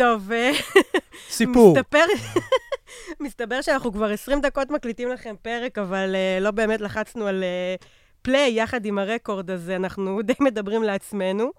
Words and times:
טוב, 0.00 0.32
אה, 0.32 0.50
סיפור. 1.28 1.74
מסתפר, 1.74 2.04
מסתבר 3.24 3.62
שאנחנו 3.62 3.92
כבר 3.92 4.10
20 4.10 4.40
דקות 4.40 4.70
מקליטים 4.70 5.08
לכם 5.08 5.34
פרק, 5.42 5.78
אבל 5.78 6.14
uh, 6.14 6.42
לא 6.42 6.50
באמת 6.50 6.80
לחצנו 6.80 7.26
על 7.26 7.44
פליי 8.22 8.48
uh, 8.48 8.62
יחד 8.62 8.84
עם 8.84 8.98
הרקורד, 8.98 9.50
אז 9.50 9.70
אנחנו 9.70 10.18
די 10.26 10.32
מדברים 10.40 10.82
לעצמנו. 10.82 11.50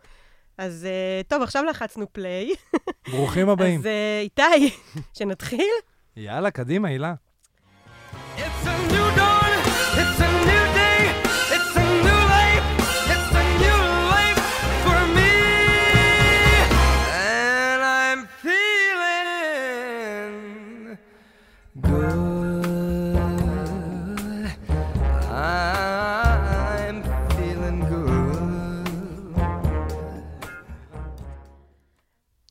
אז 0.58 0.88
uh, 0.88 1.28
טוב, 1.28 1.42
עכשיו 1.42 1.64
לחצנו 1.64 2.06
פליי. 2.14 2.54
ברוכים 3.12 3.50
הבאים. 3.54 3.80
אז 3.80 3.86
uh, 3.86 3.90
איתי, 4.22 4.76
שנתחיל? 5.14 5.74
יאללה, 6.18 6.52
קדימה, 6.52 6.88
הילה. 6.88 7.14
It's 8.38 8.42
a 8.42 8.92
new 8.92 9.21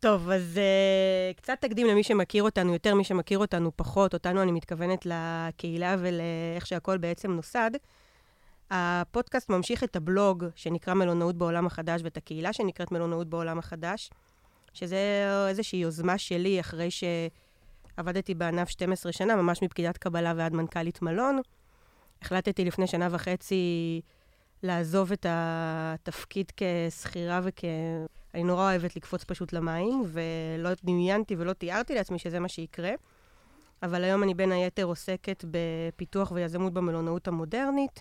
טוב, 0.01 0.31
אז 0.31 0.61
uh, 0.61 1.37
קצת 1.37 1.59
תקדים 1.61 1.87
למי 1.87 2.03
שמכיר 2.03 2.43
אותנו 2.43 2.73
יותר, 2.73 2.95
מי 2.95 3.05
שמכיר 3.05 3.39
אותנו 3.39 3.71
פחות, 3.77 4.15
אותנו 4.15 4.43
אני 4.43 4.53
מתכוונת 4.53 5.07
לקהילה 5.07 5.97
ולאיך 5.99 6.67
שהכל 6.67 6.99
בעצם 6.99 7.31
נוסד. 7.31 7.71
הפודקאסט 8.71 9.49
ממשיך 9.51 9.85
את 9.85 9.97
הבלוג 9.97 10.45
שנקרא 10.55 10.95
מלונאות 10.95 11.37
בעולם 11.37 11.67
החדש 11.67 12.01
ואת 12.05 12.17
הקהילה 12.17 12.53
שנקראת 12.53 12.93
מלונאות 12.93 13.29
בעולם 13.29 13.59
החדש, 13.59 14.11
שזה 14.73 14.99
איזושהי 15.49 15.79
יוזמה 15.79 16.19
שלי 16.19 16.61
אחרי 16.61 16.89
שעבדתי 16.91 18.35
בענף 18.35 18.69
12 18.69 19.13
שנה, 19.13 19.37
ממש 19.37 19.63
מפקידת 19.63 19.99
קבלה 19.99 20.33
ועד 20.37 20.53
מנכ"לית 20.53 21.03
מלון. 21.03 21.41
החלטתי 22.23 22.65
לפני 22.65 22.87
שנה 22.87 23.09
וחצי 23.11 24.01
לעזוב 24.63 25.13
את 25.13 25.27
התפקיד 25.29 26.53
כשכירה 26.57 27.41
וכ... 27.43 27.65
אני 28.35 28.45
נורא 28.45 28.71
אוהבת 28.71 28.97
לקפוץ 28.97 29.25
פשוט 29.25 29.53
למים, 29.53 30.03
ולא 30.07 30.71
דמיינתי 30.85 31.37
ולא 31.39 31.53
תיארתי 31.53 31.95
לעצמי 31.95 32.19
שזה 32.19 32.41
מה 32.41 32.49
שיקרה. 32.49 32.91
אבל 33.83 34.05
היום 34.05 34.23
אני 34.23 34.35
בין 34.35 34.53
היתר 34.53 34.85
עוסקת 34.85 35.45
בפיתוח 35.51 36.33
ויזמות 36.33 36.73
במלונאות 36.73 37.29
המודרנית. 37.29 38.01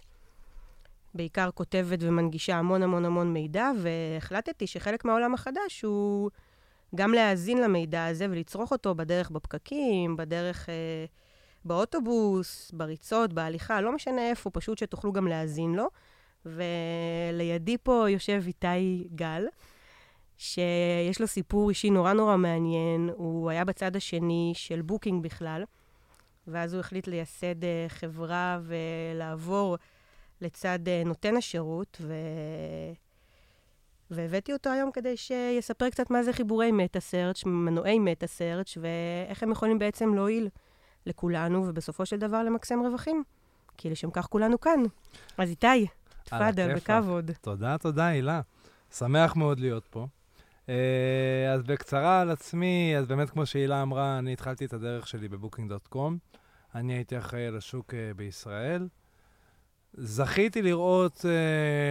בעיקר 1.13 1.51
כותבת 1.51 1.99
ומנגישה 2.01 2.55
המון 2.55 2.83
המון 2.83 3.05
המון 3.05 3.33
מידע, 3.33 3.71
והחלטתי 3.81 4.67
שחלק 4.67 5.05
מהעולם 5.05 5.33
החדש 5.33 5.81
הוא 5.81 6.29
גם 6.95 7.13
להאזין 7.13 7.61
למידע 7.61 8.05
הזה 8.05 8.25
ולצרוך 8.29 8.71
אותו 8.71 8.95
בדרך 8.95 9.31
בפקקים, 9.31 10.17
בדרך 10.17 10.69
אה, 10.69 11.05
באוטובוס, 11.65 12.71
בריצות, 12.71 13.33
בהליכה, 13.33 13.81
לא 13.81 13.91
משנה 13.91 14.29
איפה, 14.29 14.49
פשוט 14.49 14.77
שתוכלו 14.77 15.13
גם 15.13 15.27
להאזין 15.27 15.75
לו. 15.75 15.87
ולידי 16.45 17.77
פה 17.77 18.05
יושב 18.09 18.43
איתי 18.47 19.07
גל. 19.15 19.45
שיש 20.39 21.21
לו 21.21 21.27
סיפור 21.27 21.69
אישי 21.69 21.89
נורא 21.89 22.13
נורא 22.13 22.37
מעניין. 22.37 23.09
הוא 23.15 23.49
היה 23.49 23.65
בצד 23.65 23.95
השני 23.95 24.51
של 24.55 24.81
בוקינג 24.81 25.23
בכלל, 25.23 25.63
ואז 26.47 26.73
הוא 26.73 26.79
החליט 26.79 27.07
לייסד 27.07 27.63
uh, 27.63 27.65
חברה 27.87 28.59
ולעבור 28.63 29.77
לצד 30.41 30.79
uh, 30.85 31.07
נותן 31.07 31.37
השירות, 31.37 31.97
ו... 32.01 32.13
והבאתי 34.11 34.53
אותו 34.53 34.69
היום 34.69 34.91
כדי 34.91 35.17
שיספר 35.17 35.89
קצת 35.89 36.09
מה 36.09 36.23
זה 36.23 36.33
חיבורי 36.33 36.71
meta-search, 36.71 37.45
מנועי 37.45 37.99
meta-search, 37.99 38.77
ואיך 38.77 39.43
הם 39.43 39.51
יכולים 39.51 39.79
בעצם 39.79 40.13
להועיל 40.13 40.49
לכולנו, 41.05 41.63
ובסופו 41.67 42.05
של 42.05 42.17
דבר 42.17 42.43
למקסם 42.43 42.79
רווחים. 42.79 43.23
כי 43.77 43.89
לשם 43.89 44.11
כך 44.11 44.25
כולנו 44.25 44.59
כאן. 44.59 44.83
אז 45.37 45.49
איתי, 45.49 45.87
תפאדל. 46.29 46.75
בכבוד. 46.75 47.31
תודה, 47.41 47.77
תודה, 47.77 48.07
הילה. 48.07 48.41
שמח 48.91 49.35
מאוד 49.35 49.59
להיות 49.59 49.87
פה. 49.89 50.07
אה, 50.69 51.53
אז 51.53 51.63
בקצרה 51.63 52.21
על 52.21 52.31
עצמי, 52.31 52.93
אז 52.97 53.07
באמת 53.07 53.29
כמו 53.29 53.45
שהילה 53.45 53.81
אמרה, 53.81 54.19
אני 54.19 54.33
התחלתי 54.33 54.65
את 54.65 54.73
הדרך 54.73 55.07
שלי 55.07 55.27
בבוקינג.קום. 55.27 56.17
אני 56.75 56.93
הייתי 56.93 57.17
אחראי 57.17 57.45
על 57.45 57.57
השוק 57.57 57.93
אה, 57.93 58.11
בישראל. 58.15 58.87
זכיתי 59.93 60.61
לראות 60.61 61.17
uh, 61.17 61.25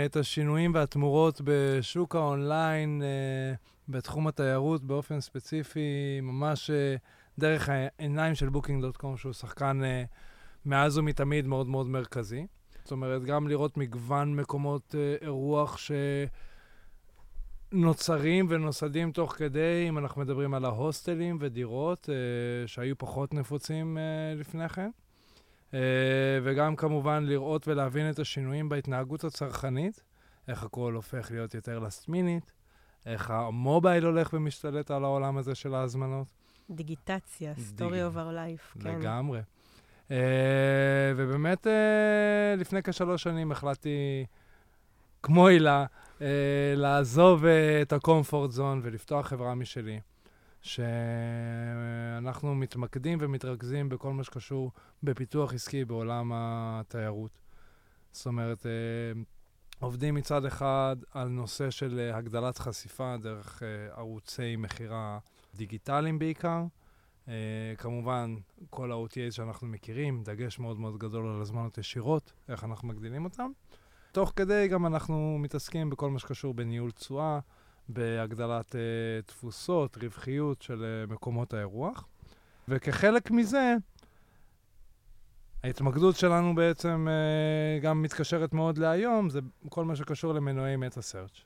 את 0.06 0.16
השינויים 0.16 0.74
והתמורות 0.74 1.40
בשוק 1.44 2.16
האונליין, 2.16 3.02
בתחום 3.88 4.26
התיירות 4.26 4.84
באופן 4.84 5.20
ספציפי, 5.20 6.20
ממש 6.22 6.70
דרך 7.38 7.68
העיניים 7.68 8.34
של 8.34 8.48
בוקינג.קום, 8.48 9.16
שהוא 9.16 9.32
שחקן 9.32 9.80
מאז 10.66 10.98
ומתמיד 10.98 11.46
מאוד 11.46 11.66
מאוד 11.66 11.86
מרכזי. 11.86 12.46
זאת 12.88 12.92
אומרת, 12.92 13.24
גם 13.24 13.48
לראות 13.48 13.76
מגוון 13.76 14.36
מקומות 14.36 14.94
uh, 14.94 15.24
אירוח 15.24 15.78
שנוצרים 17.72 18.46
ונוסדים 18.48 19.12
תוך 19.12 19.32
כדי, 19.32 19.86
אם 19.88 19.98
אנחנו 19.98 20.20
מדברים 20.20 20.54
על 20.54 20.64
ההוסטלים 20.64 21.36
ודירות, 21.40 22.08
uh, 22.08 22.12
שהיו 22.68 22.98
פחות 22.98 23.34
נפוצים 23.34 23.96
uh, 23.98 24.00
לפני 24.40 24.68
כן. 24.68 24.90
Uh, 25.70 25.74
וגם 26.42 26.76
כמובן 26.76 27.24
לראות 27.26 27.68
ולהבין 27.68 28.10
את 28.10 28.18
השינויים 28.18 28.68
בהתנהגות 28.68 29.24
הצרכנית, 29.24 30.02
איך 30.48 30.62
הכל 30.62 30.92
הופך 30.94 31.30
להיות 31.30 31.54
יותר 31.54 31.84
minute, 32.10 32.50
איך 33.06 33.30
המובייל 33.30 34.04
הולך 34.04 34.32
ומשתלט 34.32 34.90
על 34.90 35.04
העולם 35.04 35.36
הזה 35.36 35.54
של 35.54 35.74
ההזמנות. 35.74 36.26
דיגיטציה, 36.70 37.52
story 37.52 37.78
דיג- 37.78 38.14
our 38.14 38.34
life, 38.34 38.82
כן. 38.82 38.98
לגמרי. 39.00 39.40
Uh, 40.08 40.12
ובאמת, 41.16 41.66
uh, 41.66 41.70
לפני 42.60 42.82
כשלוש 42.82 43.22
שנים 43.22 43.52
החלטתי, 43.52 44.26
כמו 45.22 45.46
הילה, 45.48 45.86
uh, 46.18 46.22
לעזוב 46.76 47.44
את 47.82 47.92
הקומפורט 47.92 48.50
זון 48.50 48.80
ולפתוח 48.84 49.26
חברה 49.26 49.54
משלי. 49.54 50.00
שאנחנו 50.62 52.54
מתמקדים 52.54 53.18
ומתרכזים 53.20 53.88
בכל 53.88 54.12
מה 54.12 54.24
שקשור 54.24 54.72
בפיתוח 55.02 55.54
עסקי 55.54 55.84
בעולם 55.84 56.32
התיירות. 56.34 57.38
זאת 58.12 58.26
אומרת, 58.26 58.66
אה, 58.66 58.72
עובדים 59.80 60.14
מצד 60.14 60.44
אחד 60.44 60.96
על 61.12 61.28
נושא 61.28 61.70
של 61.70 61.98
אה, 61.98 62.16
הגדלת 62.16 62.58
חשיפה 62.58 63.16
דרך 63.22 63.62
אה, 63.62 63.68
ערוצי 63.96 64.56
מכירה 64.56 65.18
דיגיטליים 65.54 66.18
בעיקר. 66.18 66.62
אה, 67.28 67.34
כמובן, 67.78 68.34
כל 68.70 68.92
ה-OTAs 68.92 69.30
שאנחנו 69.30 69.66
מכירים, 69.66 70.22
דגש 70.22 70.58
מאוד 70.58 70.80
מאוד 70.80 70.98
גדול 70.98 71.26
על 71.28 71.40
הזמנות 71.40 71.78
ישירות, 71.78 72.32
איך 72.48 72.64
אנחנו 72.64 72.88
מגדילים 72.88 73.24
אותם. 73.24 73.50
תוך 74.12 74.32
כדי 74.36 74.68
גם 74.68 74.86
אנחנו 74.86 75.36
מתעסקים 75.38 75.90
בכל 75.90 76.10
מה 76.10 76.18
שקשור 76.18 76.54
בניהול 76.54 76.90
תשואה, 76.90 77.38
בהגדלת 77.88 78.74
uh, 78.74 78.78
תפוסות, 79.26 79.96
רווחיות 79.96 80.62
של 80.62 81.04
uh, 81.08 81.12
מקומות 81.12 81.54
האירוח. 81.54 82.06
וכחלק 82.68 83.30
מזה, 83.30 83.74
ההתמקדות 85.64 86.16
שלנו 86.16 86.54
בעצם 86.54 87.08
uh, 87.08 87.82
גם 87.84 88.02
מתקשרת 88.02 88.52
מאוד 88.52 88.78
להיום, 88.78 89.30
זה 89.30 89.40
כל 89.68 89.84
מה 89.84 89.96
שקשור 89.96 90.32
למנועי 90.32 90.76
מטה-סרצ'. 90.76 91.40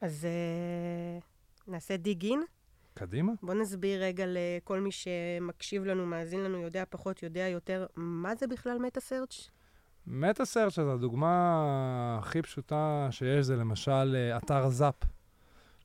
אז 0.00 0.26
uh, 0.26 1.70
נעשה 1.70 1.96
דיג 1.96 2.24
אין. 2.24 2.42
קדימה. 2.96 3.32
בוא 3.42 3.54
נסביר 3.54 4.02
רגע 4.02 4.24
לכל 4.26 4.80
מי 4.80 4.90
שמקשיב 4.90 5.84
לנו, 5.84 6.06
מאזין 6.06 6.40
לנו, 6.40 6.58
יודע 6.58 6.84
פחות, 6.90 7.22
יודע 7.22 7.48
יותר, 7.48 7.86
מה 7.96 8.34
זה 8.34 8.46
בכלל 8.46 8.78
מטה-סרצ'? 8.78 9.50
מטה-סרצ', 10.06 10.78
אז 10.78 10.88
הדוגמה 10.88 12.18
הכי 12.20 12.42
פשוטה 12.42 13.08
שיש 13.10 13.46
זה 13.46 13.56
למשל 13.56 14.16
אתר 14.36 14.68
זאפ, 14.68 14.94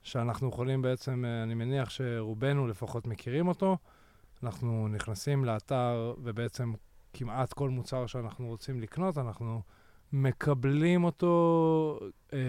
שאנחנו 0.03 0.49
יכולים 0.49 0.81
בעצם, 0.81 1.25
אני 1.43 1.53
מניח 1.53 1.89
שרובנו 1.89 2.67
לפחות 2.67 3.07
מכירים 3.07 3.47
אותו. 3.47 3.77
אנחנו 4.43 4.87
נכנסים 4.87 5.45
לאתר 5.45 6.13
ובעצם 6.23 6.73
כמעט 7.13 7.53
כל 7.53 7.69
מוצר 7.69 8.05
שאנחנו 8.05 8.47
רוצים 8.47 8.81
לקנות, 8.81 9.17
אנחנו 9.17 9.61
מקבלים 10.13 11.03
אותו 11.03 11.99
אה, 12.33 12.39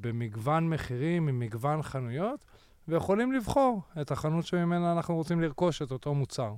במגוון 0.00 0.68
מחירים, 0.70 1.26
ממגוון 1.26 1.82
חנויות, 1.82 2.44
ויכולים 2.88 3.32
לבחור 3.32 3.82
את 4.00 4.10
החנות 4.10 4.46
שממנה 4.46 4.92
אנחנו 4.92 5.16
רוצים 5.16 5.40
לרכוש 5.40 5.82
את 5.82 5.90
אותו 5.90 6.14
מוצר. 6.14 6.54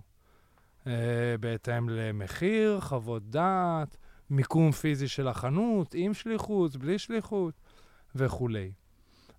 אה, 0.86 0.92
בהתאם 1.40 1.88
למחיר, 1.88 2.80
חוות 2.80 3.30
דעת, 3.30 3.96
מיקום 4.30 4.72
פיזי 4.72 5.08
של 5.08 5.28
החנות, 5.28 5.94
עם 5.94 6.14
שליחות, 6.14 6.76
בלי 6.76 6.98
שליחות 6.98 7.54
וכולי. 8.14 8.72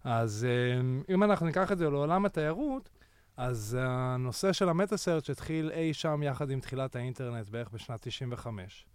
אז 0.03 0.47
אה, 0.49 1.13
אם 1.13 1.23
אנחנו 1.23 1.45
ניקח 1.45 1.71
את 1.71 1.77
זה 1.77 1.89
לעולם 1.89 2.25
התיירות, 2.25 2.89
אז 3.37 3.77
הנושא 3.79 4.53
של 4.53 4.69
המטה-סרצ' 4.69 5.29
התחיל 5.29 5.71
אי 5.73 5.93
שם 5.93 6.23
יחד 6.23 6.49
עם 6.49 6.59
תחילת 6.59 6.95
האינטרנט 6.95 7.49
בערך 7.49 7.69
בשנת 7.73 7.99
95, 8.01 8.85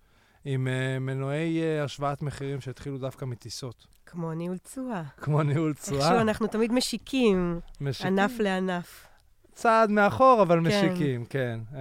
עם 0.44 0.66
uh, 0.66 1.00
מנועי 1.00 1.60
uh, 1.60 1.84
השוואת 1.84 2.22
מחירים 2.22 2.60
שהתחילו 2.60 2.98
דווקא 2.98 3.24
מטיסות, 3.24 3.86
כמו 4.06 4.34
ניהול 4.34 4.58
תשואה. 4.58 5.02
כמו 5.16 5.42
ניהול 5.42 5.74
תשואה. 5.74 5.98
איכשהו 5.98 6.20
אנחנו 6.20 6.46
תמיד 6.46 6.72
משיקים, 6.72 7.60
משיקים. 7.80 8.18
ענף 8.18 8.32
לענף. 8.38 9.06
צעד 9.52 9.90
מאחור, 9.90 10.42
אבל 10.42 10.56
כן. 10.56 10.66
משיקים, 10.66 11.24
כן. 11.24 11.60
Uh, 11.72 11.76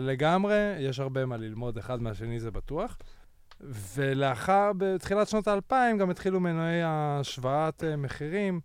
לגמרי, 0.00 0.76
יש 0.78 1.00
הרבה 1.00 1.26
מה 1.26 1.36
ללמוד 1.36 1.78
אחד 1.78 2.02
מהשני, 2.02 2.40
זה 2.40 2.50
בטוח. 2.50 2.98
ולאחר, 3.94 4.70
בתחילת 4.76 5.28
שנות 5.28 5.48
האלפיים, 5.48 5.98
גם 5.98 6.10
התחילו 6.10 6.40
מנועי 6.40 6.80
השוואת 6.84 7.82
uh, 7.82 7.96
מחירים, 7.96 8.60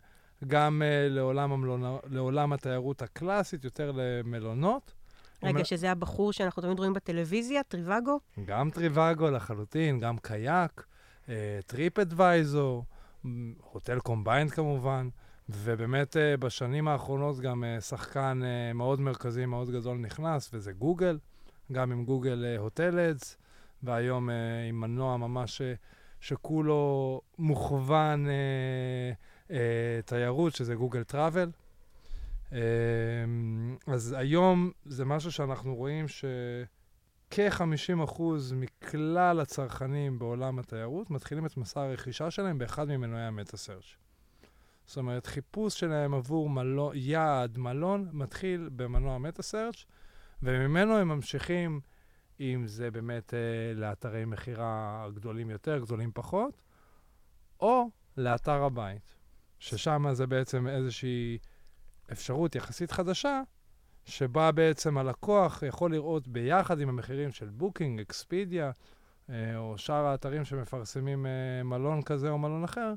גם 0.48 0.82
uh, 0.82 1.14
לעולם, 1.14 1.52
המלונ... 1.52 1.98
לעולם 2.10 2.54
התיירות 2.54 3.02
הקלאסית, 3.02 3.64
יותר 3.64 3.92
למלונות. 3.96 4.94
רגע, 5.44 5.66
שזה 5.66 5.92
הבחור 5.92 6.34
שאנחנו 6.34 6.62
תמיד 6.62 6.78
רואים 6.80 6.94
בטלוויזיה, 6.94 7.64
טריוואגו? 7.64 8.20
גם 8.46 8.70
טריוואגו 8.70 9.30
לחלוטין, 9.30 10.00
גם 10.00 10.18
קייק, 10.18 10.86
טריפ 11.66 12.00
אדוויזור, 12.00 12.86
הוטל 13.72 14.00
קומביינד 14.00 14.52
כמובן, 14.52 15.10
ובאמת 15.50 16.18
אה, 16.18 16.38
בשנים 16.38 16.88
האחרונות 16.88 17.40
גם 17.40 17.64
אה, 17.64 17.82
שחקן 17.82 18.42
אה, 18.44 18.74
מאוד 18.74 19.02
מרכזי, 19.02 19.46
מאוד 19.46 19.70
גדול 19.70 19.98
נכנס, 19.98 20.50
וזה 20.54 20.72
גוגל, 20.72 21.20
גם 21.72 21.92
עם 21.92 22.06
Google 22.06 22.56
Hotel 22.60 23.03
Ads, 23.03 23.38
והיום 23.84 24.30
עם 24.70 24.82
מנוע 24.82 25.18
ממש 25.18 25.62
שכולו 26.20 27.22
מוכוון 27.40 28.28
תיירות, 30.06 30.56
שזה 30.56 30.76
גוגל 30.76 31.04
טראבל. 31.04 31.50
אז 33.88 34.16
היום 34.18 34.72
זה 34.86 35.06
משהו 35.06 35.32
שאנחנו 35.32 35.76
רואים 35.76 36.08
ש... 36.08 36.26
כ-50% 37.32 38.22
מכלל 38.56 39.40
הצרכנים 39.40 40.20
בעולם 40.20 40.60
התיירות 40.60 41.12
מתחילים 41.12 41.46
את 41.46 41.58
מסע 41.58 41.82
הרכישה 41.82 42.32
שלהם 42.32 42.58
באחד 42.58 42.88
ממנועי 42.88 43.24
המטה-סרצ'. 43.24 43.96
זאת 44.86 44.98
אומרת, 44.98 45.26
חיפוש 45.26 45.80
שלהם 45.80 46.14
עבור 46.14 46.50
מלו, 46.50 46.92
יעד, 46.94 47.58
מלון, 47.58 48.10
מתחיל 48.14 48.70
במנוע 48.76 49.18
מטה-סרצ', 49.18 49.86
וממנו 50.44 50.98
הם 50.98 51.08
ממשיכים, 51.08 51.80
אם 52.40 52.64
זה 52.66 52.92
באמת 52.92 53.34
אה, 53.34 53.40
לאתרי 53.76 54.26
מכירה 54.26 55.08
גדולים 55.14 55.50
יותר, 55.50 55.80
גדולים 55.80 56.12
פחות, 56.14 56.62
או 57.60 57.90
לאתר 58.18 58.64
הבית, 58.64 59.16
ששם 59.60 60.06
זה 60.14 60.28
בעצם 60.28 60.68
איזושהי 60.68 61.38
אפשרות 62.12 62.56
יחסית 62.56 62.92
חדשה, 62.92 63.42
שבה 64.06 64.52
בעצם 64.52 64.98
הלקוח 64.98 65.64
יכול 65.64 65.92
לראות 65.92 66.28
ביחד 66.28 66.80
עם 66.80 66.90
המחירים 66.90 67.32
של 67.32 67.50
בוקינג, 67.50 68.00
אקספידיה, 68.00 68.72
או 69.30 69.78
שאר 69.78 70.06
האתרים 70.06 70.46
שמפרסמים 70.46 71.26
אה, 71.26 71.64
מלון 71.64 72.02
כזה 72.02 72.30
או 72.30 72.38
מלון 72.38 72.64
אחר, 72.64 72.94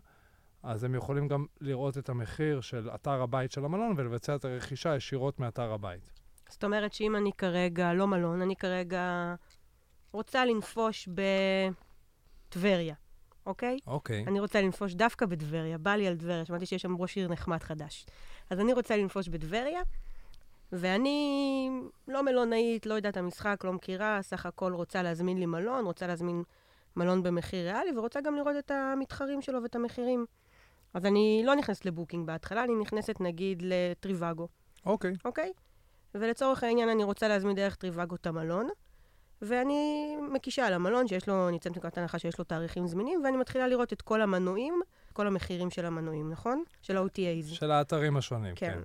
אז 0.62 0.84
הם 0.84 0.94
יכולים 0.94 1.28
גם 1.28 1.46
לראות 1.61 1.99
את 1.99 2.08
המחיר 2.08 2.61
של 2.61 2.90
אתר 2.94 3.22
הבית 3.22 3.52
של 3.52 3.64
המלון 3.64 3.94
ולבצע 3.96 4.34
את 4.34 4.44
הרכישה 4.44 4.96
ישירות 4.96 5.40
מאתר 5.40 5.72
הבית. 5.72 6.12
זאת 6.49 6.64
אומרת 6.64 6.93
שאם 6.93 7.16
אני 7.16 7.32
כרגע 7.38 7.93
לא 7.93 8.06
מלון, 8.06 8.43
אני 8.43 8.56
כרגע 8.56 9.34
רוצה 10.12 10.44
לנפוש 10.44 11.08
בטבריה, 12.49 12.94
אוקיי? 13.46 13.79
אוקיי. 13.87 14.25
אני 14.26 14.41
רוצה 14.41 14.62
לנפוש 14.62 14.94
דווקא 14.94 15.26
בטבריה, 15.26 15.79
בא 15.79 15.94
לי 15.96 16.06
על 16.06 16.17
טבריה, 16.17 16.44
שמעתי 16.44 16.67
שיש 16.67 16.82
שם 16.82 16.96
ראש 16.96 17.17
עיר 17.17 17.29
נחמד 17.29 17.62
חדש. 17.62 18.06
אז 18.50 18.61
אני 18.61 18.73
רוצה 18.73 18.96
לנפוש 18.96 19.29
בטבריה, 19.29 19.81
ואני 20.73 21.70
לא 22.08 22.23
מלונאית, 22.23 22.87
לא 22.87 22.94
יודעת 22.94 23.17
המשחק, 23.17 23.64
לא 23.64 23.73
מכירה, 23.73 24.19
סך 24.23 24.46
הכל 24.46 24.73
רוצה 24.73 25.02
להזמין 25.02 25.38
לי 25.38 25.46
מלון, 25.46 25.85
רוצה 25.85 26.06
להזמין 26.06 26.43
מלון 26.96 27.23
במחיר 27.23 27.64
ריאלי, 27.64 27.99
ורוצה 27.99 28.20
גם 28.20 28.37
לראות 28.37 28.56
את 28.58 28.70
המתחרים 28.70 29.43
שלו 29.43 29.62
ואת 29.62 29.75
המחירים. 29.75 30.26
אז 30.94 31.06
אני 31.06 31.43
לא 31.47 31.55
נכנסת 31.55 31.87
לבוקינג 31.87 32.26
בהתחלה, 32.26 32.64
אני 32.64 32.75
נכנסת 32.75 33.20
נגיד 33.20 33.62
לטריוואגו, 33.67 34.49
אוקיי. 34.87 35.14
אוקיי? 35.25 35.52
ולצורך 36.14 36.64
העניין 36.64 36.88
אני 36.88 37.05
רוצה 37.05 37.29
להזמין 37.29 37.56
דרך 37.56 37.75
טריוואגו 37.75 38.14
את 38.14 38.26
המלון, 38.26 38.69
ואני 39.49 40.14
מקישה 40.32 40.67
על 40.67 40.73
המלון, 40.73 41.08
שיש 41.08 41.29
לו, 41.29 41.49
אני 41.49 41.56
יוצאת 41.56 41.73
מנקודת 41.73 41.99
הנחה 41.99 42.19
שיש 42.19 42.38
לו 42.38 42.44
תאריכים 42.44 42.87
זמינים, 42.87 43.20
ואני 43.25 43.37
מתחילה 43.37 43.69
לראות 43.69 43.93
את 43.93 44.02
כל 44.02 44.23
המנויים, 44.23 44.81
כל 45.12 45.26
המחירים 45.26 45.70
של 45.70 45.87
המנויים, 45.87 46.31
נכון? 46.31 46.62
של 46.82 46.96
ה-OTAs. 46.96 47.55
של 47.55 47.70
האתרים 47.70 48.17
השונים, 48.17 48.55
כן. 48.55 48.73
כן. 48.75 48.81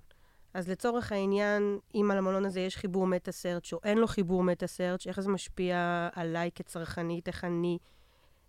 אז 0.54 0.70
לצורך 0.70 1.12
העניין, 1.12 1.80
אם 1.96 2.12
על 2.12 2.18
המלון 2.18 2.46
הזה 2.46 2.60
יש 2.60 2.78
חיבור 2.78 3.08
מטה-סרצ' 3.08 3.74
או 3.74 3.80
אין 3.84 3.98
לו 3.98 4.08
חיבור 4.08 4.44
מטה-סרצ', 4.44 5.08
איך 5.08 5.20
זה 5.20 5.30
משפיע 5.30 6.10
עליי 6.14 6.50
כצרכנית, 6.56 7.28
איך 7.28 7.44
אני 7.44 7.78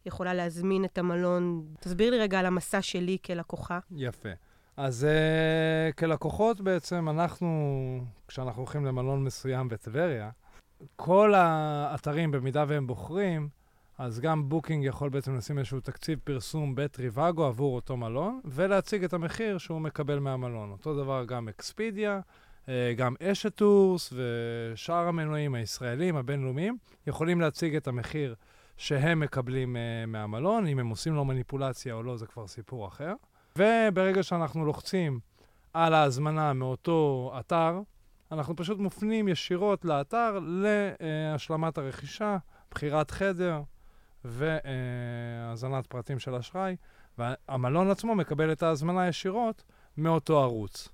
יכולה 0.06 0.34
להזמין 0.34 0.84
את 0.84 0.98
המלון? 0.98 1.66
תסביר 1.80 2.10
לי 2.10 2.18
רגע 2.18 2.38
על 2.38 2.46
המסע 2.46 2.82
שלי 2.82 3.18
כלקוחה. 3.24 3.78
יפה. 3.90 4.28
אז 4.76 5.06
uh, 5.06 5.92
כלקוחות 5.92 6.60
בעצם, 6.60 7.08
אנחנו, 7.08 7.48
כשאנחנו 8.28 8.62
הולכים 8.62 8.84
למלון 8.84 9.24
מסוים 9.24 9.68
בטבריה, 9.68 10.30
כל 10.96 11.34
האתרים, 11.34 12.30
במידה 12.30 12.64
והם 12.68 12.86
בוחרים, 12.86 13.48
אז 13.98 14.20
גם 14.20 14.48
בוקינג 14.48 14.84
יכול 14.84 15.08
בעצם 15.08 15.36
לשים 15.36 15.58
איזשהו 15.58 15.80
תקציב 15.80 16.18
פרסום 16.24 16.74
בטריוואגו 16.74 17.44
עבור 17.44 17.74
אותו 17.74 17.96
מלון, 17.96 18.40
ולהציג 18.44 19.04
את 19.04 19.12
המחיר 19.12 19.58
שהוא 19.58 19.80
מקבל 19.80 20.18
מהמלון. 20.18 20.70
אותו 20.70 21.02
דבר 21.02 21.24
גם 21.24 21.48
אקספידיה, 21.48 22.20
אה, 22.68 22.92
גם 22.96 23.14
אשת 23.22 23.54
טורס 23.54 24.12
ושאר 24.12 25.08
המנועים 25.08 25.54
הישראלים, 25.54 26.16
הבינלאומיים, 26.16 26.78
יכולים 27.06 27.40
להציג 27.40 27.76
את 27.76 27.88
המחיר 27.88 28.34
שהם 28.76 29.20
מקבלים 29.20 29.76
uh, 29.76 30.06
מהמלון. 30.06 30.66
אם 30.66 30.78
הם 30.78 30.88
עושים 30.88 31.14
לו 31.14 31.24
מניפולציה 31.24 31.94
או 31.94 32.02
לא, 32.02 32.16
זה 32.16 32.26
כבר 32.26 32.46
סיפור 32.46 32.88
אחר. 32.88 33.14
וברגע 33.56 34.22
שאנחנו 34.22 34.64
לוחצים 34.64 35.20
על 35.74 35.94
ההזמנה 35.94 36.52
מאותו 36.52 37.32
אתר, 37.40 37.80
אנחנו 38.32 38.56
פשוט 38.56 38.78
מופנים 38.78 39.28
ישירות 39.28 39.84
לאתר 39.84 40.38
להשלמת 40.42 41.78
הרכישה, 41.78 42.36
בחירת 42.70 43.10
חדר 43.10 43.62
והזנת 44.24 45.86
פרטים 45.86 46.18
של 46.18 46.34
אשראי, 46.34 46.76
והמלון 47.18 47.90
עצמו 47.90 48.14
מקבל 48.14 48.52
את 48.52 48.62
ההזמנה 48.62 49.08
ישירות 49.08 49.64
מאותו 49.96 50.42
ערוץ. 50.42 50.88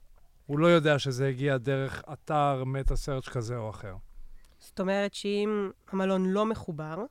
הוא 0.47 0.59
לא 0.59 0.67
יודע 0.67 0.99
שזה 0.99 1.29
הגיע 1.29 1.57
דרך 1.57 2.03
אתר 2.13 2.65
מטה-סרצ' 2.67 3.29
כזה 3.29 3.57
או 3.57 3.71
אחר. 3.71 3.97
זאת 4.59 4.81
אומרת 4.81 5.15
שאם 5.15 5.71
המלון 5.93 6.27
לא 6.27 6.47
מחובר, 6.47 7.05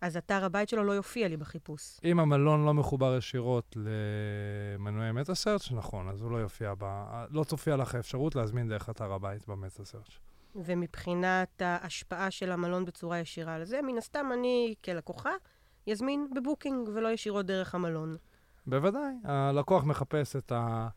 אז 0.00 0.16
אתר 0.16 0.44
הבית 0.44 0.68
שלו 0.68 0.84
לא 0.84 0.92
יופיע 0.92 1.28
לי 1.28 1.36
בחיפוש. 1.36 2.00
אם 2.04 2.20
המלון 2.20 2.64
לא 2.64 2.74
מחובר 2.74 3.16
ישירות 3.16 3.76
למנועי 3.76 5.12
meta-search, 5.12 5.72
נכון, 5.72 6.08
אז 6.08 6.20
הוא 6.20 6.30
לא 6.30 6.36
יופיע 6.36 6.74
ב... 6.78 6.84
לא 7.30 7.44
תופיע 7.44 7.76
לך 7.76 7.94
האפשרות 7.94 8.34
להזמין 8.34 8.68
דרך 8.68 8.90
אתר 8.90 9.12
הבית 9.12 9.48
ב 9.48 9.53
meta-search. 9.53 10.18
ומבחינת 10.56 11.62
ההשפעה 11.62 12.30
של 12.30 12.52
המלון 12.52 12.84
בצורה 12.84 13.18
ישירה 13.18 13.54
על 13.54 13.64
זה, 13.64 13.82
מן 13.82 13.98
הסתם 13.98 14.26
אני 14.32 14.74
כלקוחה 14.84 15.30
אזמין 15.86 16.30
בבוקינג 16.36 16.88
ולא 16.94 17.08
ישירות 17.08 17.46
דרך 17.46 17.74
המלון. 17.74 18.16
בוודאי. 18.66 19.12
הלקוח 19.24 19.84
מחפש 19.84 20.36
את, 20.36 20.52
ה... 20.52 20.88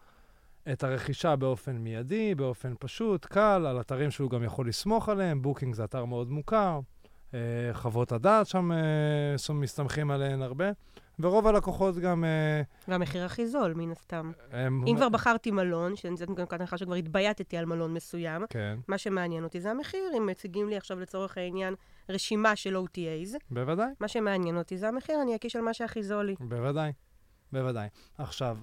את 0.72 0.84
הרכישה 0.84 1.36
באופן 1.36 1.78
מיידי, 1.78 2.36
באופן 2.36 2.74
פשוט, 2.80 3.26
קל, 3.26 3.66
על 3.68 3.82
אתרים 3.82 4.12
שהוא 4.12 4.30
גם 4.30 4.44
יכול 4.44 4.68
לסמוך 4.68 5.10
עליהם. 5.10 5.42
בוקינג 5.42 5.76
זה 5.76 5.84
אתר 5.84 6.06
מאוד 6.06 6.30
מוכר. 6.32 6.80
אה, 7.34 7.40
חוות 7.74 8.12
הדעת 8.12 8.48
שם 8.48 8.72
אה, 8.72 9.54
מסתמכים 9.54 10.12
עליהן 10.12 10.42
הרבה, 10.42 10.72
ורוב 11.20 11.48
הלקוחות 11.48 11.98
גם... 11.98 12.24
אה, 12.24 12.62
והמחיר 12.88 13.26
הכי 13.26 13.48
זול, 13.48 13.74
מן 13.74 13.92
הסתם. 13.92 14.32
הם... 14.52 14.84
אם 14.88 14.96
כבר 14.96 15.10
בחרתי 15.10 15.52
מלון, 15.52 15.96
שאני 15.96 16.12
נמצאת 16.12 16.30
מנקודת 16.30 16.54
הנחה 16.54 16.78
שכבר 16.78 16.94
התבייתתי 16.94 17.58
על 17.58 17.66
מלון 17.66 17.94
מסוים, 17.94 18.44
כן, 18.50 18.80
מה 18.88 18.98
שמעניין 18.98 19.44
אותי 19.44 19.62
זה 19.62 19.72
המחיר. 19.72 20.04
אם 20.18 20.26
מציגים 20.26 20.70
לי 20.70 20.78
עכשיו 20.78 21.00
לצורך 21.00 21.38
העניין 21.38 21.76
רשימה 22.10 22.56
של 22.56 22.76
OTAs, 22.78 23.38
בוודאי, 23.52 23.94
מה 24.00 24.08
שמעניין 24.08 24.58
אותי 24.58 24.78
זה 24.78 24.88
המחיר, 24.88 25.22
אני 25.22 25.36
אקיש 25.36 25.56
על 25.56 25.62
מה 25.62 25.74
שהכי 25.74 26.04
זול 26.04 26.26
לי. 26.26 26.36
בוודאי, 26.40 26.92
בוודאי. 27.52 27.88
עכשיו, 28.18 28.58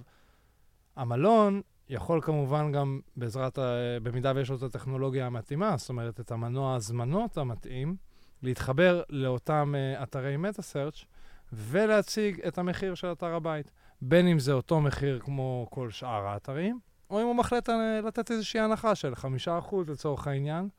המלון 0.95 1.61
יכול 1.89 2.21
כמובן 2.21 2.71
גם 2.71 2.99
בעזרת. 3.17 3.59
במידה 4.03 4.31
ויש 4.35 4.49
לו 4.49 4.55
את 4.55 4.63
הטכנולוגיה 4.63 5.25
המתאימה, 5.25 5.77
זאת 5.77 5.89
אומרת, 5.89 6.19
את 6.19 6.31
המנוע 6.31 6.75
הזמנות 6.75 7.37
המתאים, 7.37 7.95
להתחבר 8.41 9.01
לאותם 9.09 9.73
uh, 9.75 10.03
אתרי 10.03 10.37
meta-search 10.37 11.05
ולהציג 11.53 12.41
את 12.47 12.57
המחיר 12.57 12.95
של 12.95 13.11
אתר 13.11 13.33
הבית. 13.33 13.71
בין 14.01 14.27
אם 14.27 14.39
זה 14.39 14.53
אותו 14.53 14.81
מחיר 14.81 15.19
כמו 15.19 15.67
כל 15.69 15.91
שאר 15.91 16.27
האתרים, 16.27 16.79
או 17.09 17.21
אם 17.21 17.25
הוא 17.25 17.35
מחליט 17.35 17.69
אה, 17.69 18.01
לתת 18.01 18.31
איזושהי 18.31 18.59
הנחה 18.59 18.95
של 18.95 19.13
5% 19.13 19.75
לצורך 19.87 20.27
העניין, 20.27 20.69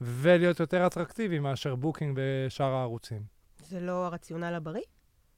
ולהיות 0.00 0.60
יותר 0.60 0.86
אטרקטיבי 0.86 1.38
מאשר 1.38 1.74
בוקינג 1.74 2.18
בשאר 2.20 2.72
הערוצים. 2.72 3.22
זה 3.58 3.80
לא 3.80 4.06
הרציונל 4.06 4.54
הבריא? 4.54 4.82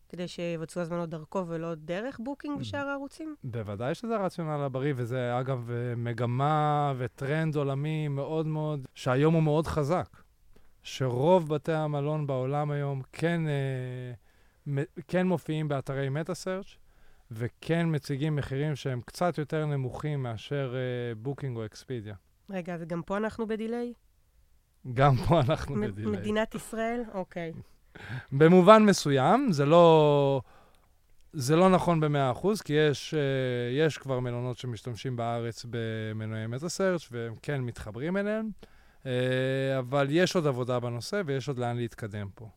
כדי 0.09 0.29
שיבצעו 0.29 0.83
הזמנות 0.83 1.09
דרכו 1.09 1.45
ולא 1.49 1.75
דרך 1.75 2.21
בוקינג 2.23 2.61
בשאר 2.61 2.89
הערוצים? 2.89 3.35
בוודאי 3.45 3.95
שזה 3.95 4.17
הרציונל 4.17 4.63
הבריא, 4.63 4.95
וזה 4.97 5.41
אגב 5.41 5.71
אה, 5.71 5.95
מגמה 5.97 6.93
וטרנד 6.99 7.57
עולמי 7.57 8.09
מאוד 8.09 8.47
מאוד, 8.47 8.87
שהיום 8.95 9.35
הוא 9.35 9.43
מאוד 9.43 9.67
חזק. 9.67 10.09
שרוב 10.87 11.49
בתי 11.49 11.73
המלון 11.73 12.27
בעולם 12.27 12.71
היום 12.71 13.03
כן, 13.13 13.41
אה, 13.49 14.83
כן 15.09 15.27
מופיעים 15.27 15.69
באתרי 15.69 16.09
meta-search 16.09 16.77
וכן 17.31 17.87
מציגים 17.95 18.37
מחירים 18.37 18.77
שהם 18.77 19.01
קצת 19.01 19.39
יותר 19.39 19.67
נמוכים 19.67 20.23
מאשר 20.23 20.75
אה, 20.75 21.15
בוקינג 21.15 21.57
או 21.57 21.65
אקספידיה. 21.65 22.15
רגע, 22.51 22.75
אז 22.75 22.85
גם 22.85 23.03
פה 23.03 23.17
אנחנו 23.17 23.47
ב 23.47 23.53
delay? 23.53 23.93
גם 24.95 25.17
פה 25.17 25.41
אנחנו 25.41 25.75
בדיליי. 25.75 26.13
מדינת 26.13 26.55
ישראל? 26.55 27.03
אוקיי. 27.15 27.53
במובן 28.39 28.83
מסוים, 28.83 29.53
זה 29.53 29.65
לא, 29.65 30.41
זה 31.33 31.57
לא 31.57 31.69
נכון 31.71 32.01
ב-100%, 32.01 32.47
כי 32.65 32.73
יש, 32.73 33.15
אה, 33.15 33.87
יש 33.87 33.99
כבר 33.99 34.21
מלונות 34.21 34.59
שמשתמשים 34.59 35.17
בארץ 35.17 35.67
במנועי 35.71 36.47
מטה-סרצ' 36.47 37.09
והם 37.11 37.35
כן 37.43 37.61
מתחברים 37.61 38.17
אליהם, 38.17 38.51
אה, 38.65 38.76
אבל 39.79 40.07
יש 40.11 40.37
עוד 40.37 40.47
עבודה 40.47 40.81
בנושא 40.81 41.23
ויש 41.27 41.49
עוד 41.49 41.59
לאן 41.59 41.77
להתקדם 41.77 42.29
פה. 42.35 42.49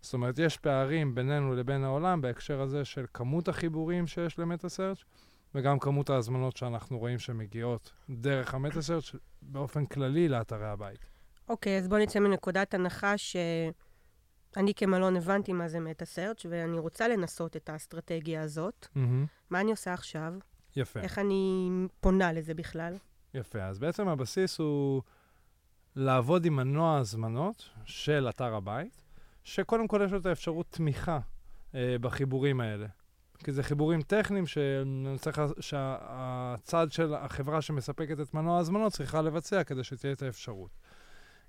זאת 0.00 0.14
אומרת, 0.14 0.38
יש 0.38 0.56
פערים 0.56 1.14
בינינו 1.14 1.54
לבין 1.54 1.84
העולם 1.84 2.20
בהקשר 2.20 2.60
הזה 2.60 2.84
של 2.84 3.04
כמות 3.14 3.48
החיבורים 3.48 4.06
שיש 4.06 4.38
למטה-סרצ' 4.38 5.04
וגם 5.54 5.78
כמות 5.78 6.10
ההזמנות 6.10 6.56
שאנחנו 6.56 6.98
רואים 6.98 7.18
שמגיעות 7.18 7.92
דרך 8.10 8.54
המטה-סרצ' 8.54 9.14
באופן 9.42 9.86
כללי 9.86 10.28
לאתרי 10.28 10.66
הבית. 10.66 11.06
אוקיי, 11.48 11.78
אז 11.78 11.88
בואו 11.88 12.02
נצא 12.02 12.20
מנקודת 12.20 12.74
הנחה 12.74 13.18
שאני 13.18 14.74
כמלון 14.76 15.16
הבנתי 15.16 15.52
מה 15.52 15.68
זה 15.68 15.80
מטה 15.80 16.04
סרצ' 16.04 16.46
ואני 16.50 16.78
רוצה 16.78 17.08
לנסות 17.08 17.56
את 17.56 17.68
האסטרטגיה 17.68 18.42
הזאת. 18.42 18.86
מה 19.50 19.60
אני 19.60 19.70
עושה 19.70 19.92
עכשיו? 19.92 20.34
יפה. 20.76 21.00
איך 21.00 21.18
אני 21.18 21.68
פונה 22.00 22.32
לזה 22.32 22.54
בכלל? 22.54 22.96
יפה, 23.34 23.62
אז 23.62 23.78
בעצם 23.78 24.08
הבסיס 24.08 24.58
הוא 24.58 25.02
לעבוד 26.04 26.44
עם 26.44 26.56
מנוע 26.56 26.98
הזמנות 26.98 27.68
של 27.84 28.26
אתר 28.28 28.54
הבית, 28.54 29.02
שקודם 29.44 29.88
כל 29.88 30.02
יש 30.04 30.12
לו 30.12 30.18
את 30.18 30.26
האפשרות 30.26 30.66
תמיכה 30.70 31.18
אה, 31.74 31.96
בחיבורים 32.00 32.60
האלה. 32.60 32.86
כי 33.44 33.52
זה 33.52 33.62
חיבורים 33.62 34.02
טכניים 34.02 34.44
שצריך, 34.46 35.40
שהצד 35.60 36.86
של 36.90 37.14
החברה 37.14 37.62
שמספקת 37.62 38.20
את 38.20 38.34
מנוע 38.34 38.56
ההזמנות 38.56 38.92
צריכה 38.92 39.22
לבצע 39.22 39.64
כדי 39.64 39.84
שתהיה 39.84 40.12
את 40.12 40.22
האפשרות. 40.22 40.70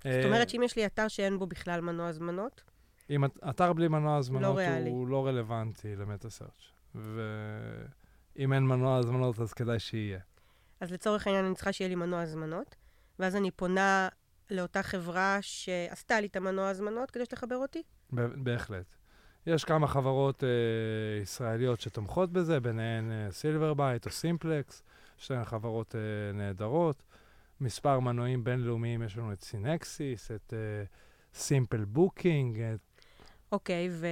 זאת 0.04 0.24
אומרת 0.24 0.48
שאם 0.48 0.62
יש 0.62 0.76
לי 0.76 0.86
אתר 0.86 1.08
שאין 1.08 1.38
בו 1.38 1.46
בכלל 1.46 1.80
מנוע 1.80 2.08
הזמנות, 2.08 2.62
אם 3.10 3.24
את- 3.24 3.38
אתר 3.50 3.72
בלי 3.72 3.88
מנוע 3.88 4.16
הזמנות 4.16 4.56
ריאלי. 4.56 4.90
הוא 4.90 5.08
לא 5.08 5.26
רלוונטי 5.26 5.96
ל 5.96 6.03
meta 6.03 6.30
search 6.30 6.70
ואם 6.94 8.52
אין 8.52 8.62
מנוע 8.66 8.96
הזמנות 8.96 9.40
אז 9.40 9.52
כדאי 9.52 9.78
שיהיה. 9.78 10.18
אז 10.80 10.92
לצורך 10.92 11.26
העניין 11.26 11.44
אני 11.44 11.54
צריכה 11.54 11.72
שיהיה 11.72 11.88
לי 11.88 11.94
מנוע 11.94 12.20
הזמנות, 12.20 12.74
ואז 13.18 13.36
אני 13.36 13.50
פונה 13.50 14.08
לאותה 14.52 14.82
חברה 14.82 15.38
שעשתה 15.40 16.20
לי 16.20 16.26
את 16.26 16.36
המנוע 16.36 16.68
הזמנות 16.68 17.10
כדי 17.10 17.24
שתחבר 17.24 17.56
אותי? 17.56 17.82
בהחלט. 18.12 18.86
יש 19.46 19.64
כמה 19.64 19.86
חברות 19.86 20.44
אה, 20.44 20.48
ישראליות 21.22 21.80
שתומכות 21.80 22.32
בזה, 22.32 22.60
ביניהן 22.60 23.10
אה, 23.10 23.32
Silverbyte 23.32 24.06
או 24.06 24.10
Simplex, 24.10 24.82
שתיהן 25.18 25.44
חברות 25.44 25.94
אה, 25.94 26.32
נהדרות. 26.32 27.02
מספר 27.60 28.00
מנועים 28.00 28.44
בינלאומיים, 28.44 29.02
יש 29.02 29.16
לנו 29.16 29.32
את 29.32 29.44
SynXis, 29.44 30.30
את 30.30 30.54
Simple 31.34 31.84
Booking, 31.84 32.58
אוקיי, 33.52 33.88
ו... 33.90 34.06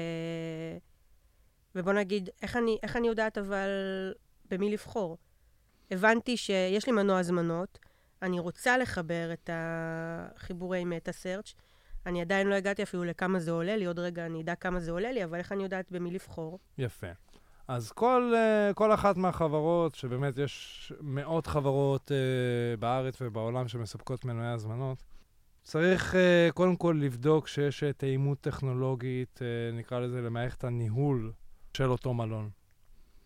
ובוא 1.75 1.93
נגיד, 1.93 2.29
איך 2.43 2.57
אני, 2.57 2.79
איך 2.83 2.97
אני 2.97 3.09
יודעת 3.09 3.39
אבל 3.39 3.69
במי 4.51 4.71
לבחור? 4.71 5.19
הבנתי 5.91 6.37
שיש 6.37 6.87
לי 6.87 6.93
מנוע 6.93 7.19
הזמנות, 7.19 7.79
אני 8.23 8.39
רוצה 8.39 8.79
לחבר 8.79 9.33
את 9.33 9.51
החיבורי 9.53 10.85
meta 10.85 11.13
search, 11.13 11.55
אני 12.07 12.21
עדיין 12.21 12.47
לא 12.47 12.55
הגעתי 12.55 12.83
אפילו 12.83 13.05
לכמה 13.05 13.39
זה 13.39 13.51
עולה 13.51 13.77
לי, 13.77 13.85
עוד 13.85 13.99
רגע 13.99 14.27
אני 14.27 14.43
אדע 14.43 14.55
כמה 14.55 14.81
זה 14.81 14.91
עולה 14.91 15.13
לי, 15.13 15.25
אבל 15.25 15.39
איך 15.39 15.53
אני 15.53 15.63
יודעת 15.63 15.93
במי 15.93 16.11
לבחור? 16.11 16.59
יפה. 16.79 17.07
אז 17.69 17.93
כל, 17.93 18.33
אה, 18.37 18.75
כל 18.75 18.95
אחת 18.95 19.17
מהחברות, 19.17 19.95
שבאמת 19.95 20.39
יש 20.39 20.93
מאות 21.01 21.47
חברות 21.47 22.13
אה, 22.13 22.77
בארץ 22.77 23.19
ובעולם 23.21 23.69
שמספקות 23.69 24.25
מנועי 24.25 24.49
הזמנות, 24.49 25.03
צריך 25.63 26.15
אה, 26.15 26.49
קודם 26.55 26.77
כל 26.77 26.99
לבדוק 27.03 27.49
שיש 27.49 27.85
תאימות 27.97 28.41
טכנולוגית, 28.41 29.41
נקרא 29.73 30.01
לזה, 30.01 30.21
למערכת 30.21 30.65
הניהול 30.65 31.33
של 31.77 31.91
אותו 31.91 32.15
מלון. 32.15 32.51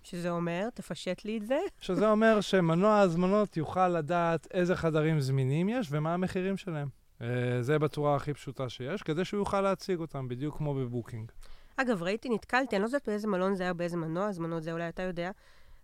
שזה 0.04 0.30
אומר, 0.30 0.68
תפשט 0.74 1.24
לי 1.24 1.36
את 1.36 1.46
זה. 1.46 1.58
שזה 1.80 2.10
אומר 2.10 2.40
שמנוע 2.40 2.90
ההזמנות 2.90 3.56
יוכל 3.56 3.88
לדעת 3.88 4.46
איזה 4.50 4.76
חדרים 4.76 5.20
זמינים 5.20 5.68
יש 5.68 5.88
ומה 5.90 6.14
המחירים 6.14 6.56
שלהם. 6.56 6.88
Uh, 7.20 7.24
זה 7.60 7.78
בצורה 7.78 8.16
הכי 8.16 8.34
פשוטה 8.34 8.68
שיש, 8.68 9.02
כדי 9.02 9.24
שהוא 9.24 9.40
יוכל 9.40 9.60
להציג 9.60 9.98
אותם, 9.98 10.28
בדיוק 10.28 10.56
כמו 10.56 10.74
בבוקינג. 10.74 11.32
אגב, 11.76 12.02
ראיתי, 12.02 12.28
נתקלתי, 12.28 12.76
אני 12.76 12.82
לא 12.82 12.86
יודעת 12.88 13.08
באיזה 13.08 13.28
מלון 13.28 13.54
זה 13.54 13.62
היה, 13.62 13.72
באיזה 13.72 13.96
מנוע 13.96 14.26
הזמנות 14.26 14.62
זה, 14.62 14.72
אולי 14.72 14.88
אתה 14.88 15.02
יודע. 15.02 15.30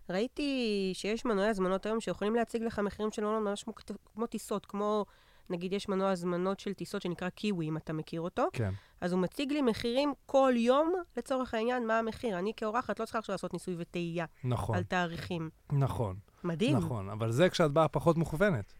ראיתי 0.09 0.91
שיש 0.93 1.25
מנועי 1.25 1.47
הזמנות 1.47 1.85
היום 1.85 1.99
שיכולים 1.99 2.35
להציג 2.35 2.63
לך 2.63 2.79
מחירים 2.79 3.11
של 3.11 3.21
מלון 3.21 3.43
ממש 3.43 3.63
כמו, 3.63 3.73
כמו 4.13 4.27
טיסות, 4.27 4.65
כמו, 4.65 5.05
נגיד, 5.49 5.73
יש 5.73 5.89
מנוע 5.89 6.09
הזמנות 6.09 6.59
של 6.59 6.73
טיסות 6.73 7.01
שנקרא 7.01 7.29
קיווי, 7.29 7.67
אם 7.67 7.77
אתה 7.77 7.93
מכיר 7.93 8.21
אותו. 8.21 8.47
כן. 8.53 8.71
אז 9.01 9.11
הוא 9.13 9.21
מציג 9.21 9.51
לי 9.51 9.61
מחירים 9.61 10.13
כל 10.25 10.53
יום, 10.55 10.93
לצורך 11.17 11.53
העניין, 11.53 11.87
מה 11.87 11.99
המחיר. 11.99 12.39
אני 12.39 12.53
כאורחת 12.57 12.99
לא 12.99 13.05
צריכה 13.05 13.19
עכשיו 13.19 13.33
לעשות 13.33 13.53
ניסוי 13.53 13.75
וטעייה 13.77 14.25
נכון, 14.43 14.75
על 14.75 14.83
תאריכים. 14.83 15.49
נכון, 15.71 16.15
מדהים. 16.43 16.77
נכון. 16.77 17.09
אבל 17.09 17.31
זה 17.31 17.49
כשאת 17.49 17.71
באה 17.71 17.87
פחות 17.87 18.17
מוכוונת. 18.17 18.73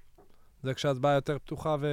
זה 0.64 0.74
כשאת 0.74 0.98
באה 0.98 1.14
יותר 1.14 1.38
פתוחה 1.40 1.76
ו... 1.80 1.88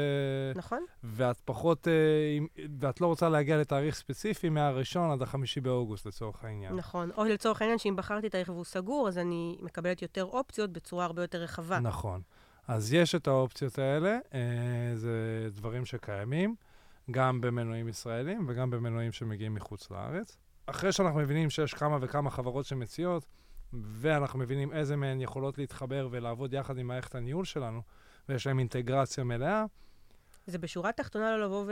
נכון? 0.55 0.85
ואת 1.05 1.41
פחות... 1.45 1.89
אה, 1.89 2.65
ואת 2.81 3.01
לא 3.01 3.07
רוצה 3.07 3.29
להגיע 3.29 3.57
לתאריך 3.61 3.95
ספציפי 3.95 4.49
מהראשון 4.49 5.11
עד 5.11 5.23
החמישי 5.23 5.61
באוגוסט, 5.61 6.07
לצורך 6.07 6.45
העניין. 6.45 6.77
נכון. 6.77 7.11
או 7.17 7.25
לצורך 7.25 7.63
העניין, 7.63 7.79
שאם 7.79 7.97
בחרתי 7.97 8.29
תאריך 8.29 8.49
והוא 8.49 8.65
סגור, 8.65 9.09
אז 9.09 9.19
אני 9.19 9.59
מקבלת 9.61 10.03
יותר 10.03 10.25
אופציות 10.25 10.73
בצורה 10.73 11.05
הרבה 11.05 11.23
יותר 11.23 11.39
רחבה. 11.39 11.79
נכון. 11.79 12.21
אז 12.69 12.93
יש 12.93 13.15
את 13.15 13.27
האופציות 13.27 13.79
האלה, 13.79 14.19
אה, 14.35 14.41
זה 14.95 15.49
דברים 15.53 15.85
שקיימים, 15.85 16.55
גם 17.11 17.41
במנועים 17.41 17.89
ישראלים 17.89 18.47
וגם 18.49 18.71
במנועים 18.71 19.13
שמגיעים 19.13 19.55
מחוץ 19.55 19.91
לארץ. 19.91 20.37
אחרי 20.67 20.93
שאנחנו 20.93 21.19
מבינים 21.19 21.51
שיש 21.51 21.75
כמה 21.75 21.99
וכמה 22.01 22.31
חברות 22.31 22.65
שמציעות, 22.67 23.27
ואנחנו 23.73 24.39
מבינים 24.39 24.73
איזה 24.73 24.97
מהן 24.97 25.21
יכולות 25.21 25.59
להתחבר 25.59 26.09
ולעבוד 26.11 26.53
יחד 26.53 26.79
עם 26.79 26.87
מערכת 26.87 27.15
הניהול 27.15 27.45
שלנו, 27.45 27.83
ויש 28.29 28.47
להן 28.47 28.59
אינטגרציה 28.59 29.25
מלאה, 29.25 29.65
זה 30.47 30.59
בשורה 30.59 30.91
התחתונה 30.91 31.37
לא 31.37 31.45
לבוא 31.45 31.65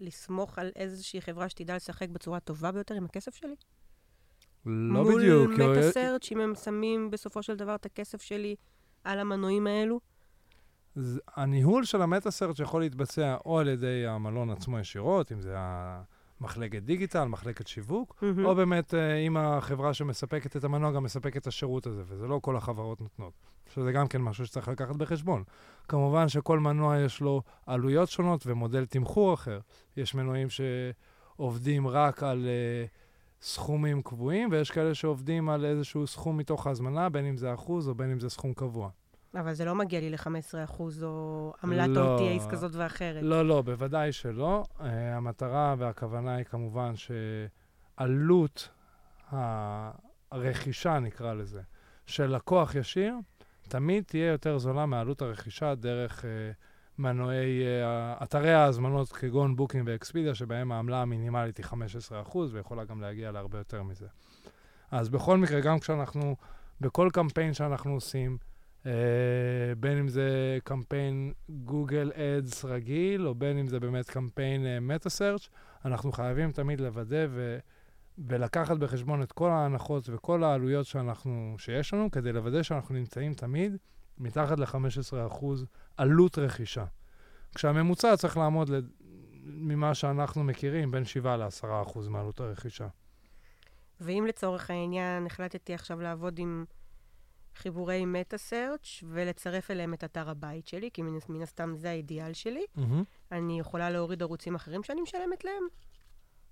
ולסמוך 0.00 0.58
על 0.58 0.70
איזושהי 0.76 1.20
חברה 1.20 1.48
שתדע 1.48 1.76
לשחק 1.76 2.08
בצורה 2.08 2.36
הטובה 2.36 2.72
ביותר 2.72 2.94
עם 2.94 3.04
הכסף 3.04 3.34
שלי? 3.34 3.54
לא 4.66 5.04
בדיוק. 5.04 5.50
מול 5.50 5.72
מטה 5.72 5.90
סרצ' 5.90 6.32
אם 6.32 6.40
הם 6.40 6.54
שמים 6.54 7.10
בסופו 7.10 7.42
של 7.42 7.56
דבר 7.56 7.74
את 7.74 7.86
הכסף 7.86 8.22
שלי 8.22 8.56
על 9.04 9.18
המנועים 9.18 9.66
האלו? 9.66 10.00
הניהול 11.36 11.84
של 11.84 12.02
המטה-סרצ' 12.02 12.58
יכול 12.58 12.80
להתבצע 12.80 13.36
או 13.46 13.58
על 13.58 13.68
ידי 13.68 14.06
המלון 14.06 14.50
עצמו 14.50 14.78
ישירות, 14.78 15.32
אם 15.32 15.40
זה 15.40 15.54
המחלקת 15.56 16.82
דיגיטל, 16.82 17.24
מחלקת 17.24 17.66
שיווק, 17.66 18.22
מהמם. 18.22 18.44
או 18.44 18.54
באמת 18.54 18.94
אה, 18.94 19.16
אם 19.16 19.36
החברה 19.36 19.94
שמספקת 19.94 20.56
את 20.56 20.64
המנוע 20.64 20.92
גם 20.92 21.02
מספקת 21.02 21.36
את 21.42 21.46
השירות 21.46 21.86
הזה, 21.86 22.02
וזה 22.06 22.26
לא 22.26 22.38
כל 22.42 22.56
החברות 22.56 23.00
נותנות. 23.00 23.32
שזה 23.74 23.92
גם 23.92 24.08
כן 24.08 24.22
משהו 24.22 24.46
שצריך 24.46 24.68
לקחת 24.68 24.96
בחשבון. 24.96 25.42
כמובן 25.88 26.28
שכל 26.28 26.58
מנוע 26.58 26.98
יש 26.98 27.20
לו 27.20 27.42
עלויות 27.66 28.08
שונות 28.08 28.46
ומודל 28.46 28.86
תמחור 28.86 29.34
אחר. 29.34 29.60
יש 29.96 30.14
מנועים 30.14 30.48
שעובדים 30.50 31.88
רק 31.88 32.22
על 32.22 32.46
uh, 32.46 32.88
סכומים 33.42 34.02
קבועים, 34.02 34.48
ויש 34.52 34.70
כאלה 34.70 34.94
שעובדים 34.94 35.48
על 35.48 35.64
איזשהו 35.64 36.06
סכום 36.06 36.36
מתוך 36.36 36.66
ההזמנה, 36.66 37.08
בין 37.08 37.24
אם 37.24 37.36
זה 37.36 37.54
אחוז 37.54 37.88
או 37.88 37.94
בין 37.94 38.10
אם 38.10 38.20
זה 38.20 38.30
סכום 38.30 38.54
קבוע. 38.54 38.90
אבל 39.34 39.52
זה 39.52 39.64
לא 39.64 39.74
מגיע 39.74 40.00
לי 40.00 40.10
ל-15% 40.10 40.82
או 41.02 41.54
עמלת 41.64 41.88
לא. 41.88 42.18
OTAs 42.18 42.50
כזאת 42.50 42.74
ואחרת. 42.74 43.22
לא, 43.22 43.48
לא, 43.48 43.62
בוודאי 43.62 44.12
שלא. 44.12 44.64
אה, 44.78 44.82
המטרה 45.16 45.74
והכוונה 45.78 46.34
היא 46.34 46.44
כמובן 46.44 46.92
שעלות 47.96 48.68
הרכישה, 50.30 50.98
נקרא 50.98 51.34
לזה, 51.34 51.60
של 52.06 52.34
לקוח 52.36 52.74
ישיר, 52.74 53.14
תמיד 53.68 54.04
תהיה 54.04 54.26
יותר 54.26 54.58
זולה 54.58 54.86
מעלות 54.86 55.22
הרכישה 55.22 55.74
דרך 55.74 56.20
אה, 56.20 56.26
מנועי, 56.98 57.62
אה, 57.62 58.24
אתרי 58.24 58.52
ההזמנות 58.52 59.12
כגון 59.12 59.56
בוקינג 59.56 59.84
ואקספידיה, 59.86 60.34
שבהם 60.34 60.72
העמלה 60.72 61.02
המינימלית 61.02 61.56
היא 61.56 61.66
15% 61.66 62.36
ויכולה 62.52 62.84
גם 62.84 63.00
להגיע 63.00 63.32
להרבה 63.32 63.58
יותר 63.58 63.82
מזה. 63.82 64.06
אז 64.90 65.08
בכל 65.08 65.38
מקרה, 65.38 65.60
גם 65.60 65.78
כשאנחנו, 65.78 66.36
בכל 66.80 67.08
קמפיין 67.12 67.54
שאנחנו 67.54 67.94
עושים, 67.94 68.38
Uh, 68.82 68.86
בין 69.78 69.98
אם 69.98 70.08
זה 70.08 70.58
קמפיין 70.64 71.32
גוגל 71.48 72.12
אדס 72.14 72.64
רגיל, 72.64 73.26
או 73.26 73.34
בין 73.34 73.58
אם 73.58 73.68
זה 73.68 73.80
באמת 73.80 74.10
קמפיין 74.10 74.78
מטה 74.80 75.10
סרצ', 75.10 75.48
אנחנו 75.84 76.12
חייבים 76.12 76.52
תמיד 76.52 76.80
לוודא 76.80 77.26
ו- 77.30 77.58
ולקחת 78.18 78.76
בחשבון 78.76 79.22
את 79.22 79.32
כל 79.32 79.50
ההנחות 79.50 80.08
וכל 80.08 80.44
העלויות 80.44 80.86
שאנחנו, 80.86 81.54
שיש 81.58 81.94
לנו, 81.94 82.10
כדי 82.10 82.32
לוודא 82.32 82.62
שאנחנו 82.62 82.94
נמצאים 82.94 83.34
תמיד 83.34 83.76
מתחת 84.18 84.58
ל-15% 84.58 85.44
עלות 85.96 86.38
רכישה. 86.38 86.84
כשהממוצע 87.54 88.16
צריך 88.16 88.36
לעמוד, 88.36 88.68
לד... 88.68 88.88
ממה 89.44 89.94
שאנחנו 89.94 90.44
מכירים, 90.44 90.90
בין 90.90 91.04
7 91.04 91.36
ל-10% 91.36 92.08
מעלות 92.08 92.40
הרכישה. 92.40 92.86
ואם 94.00 94.24
לצורך 94.28 94.70
העניין 94.70 95.26
החלטתי 95.26 95.74
עכשיו 95.74 96.00
לעבוד 96.00 96.38
עם 96.38 96.64
חיבורי 97.54 98.04
מטה-סרצ' 98.04 99.04
ולצרף 99.08 99.70
אליהם 99.70 99.94
את 99.94 100.04
אתר 100.04 100.30
הבית 100.30 100.66
שלי, 100.66 100.90
כי 100.92 101.02
מן, 101.02 101.18
מן 101.28 101.42
הסתם 101.42 101.74
זה 101.76 101.90
האידיאל 101.90 102.32
שלי. 102.32 102.64
מהמם. 102.76 103.04
אני 103.32 103.60
יכולה 103.60 103.90
להוריד 103.90 104.22
ערוצים 104.22 104.54
אחרים 104.54 104.82
שאני 104.82 105.00
משלמת 105.00 105.44
להם? 105.44 105.62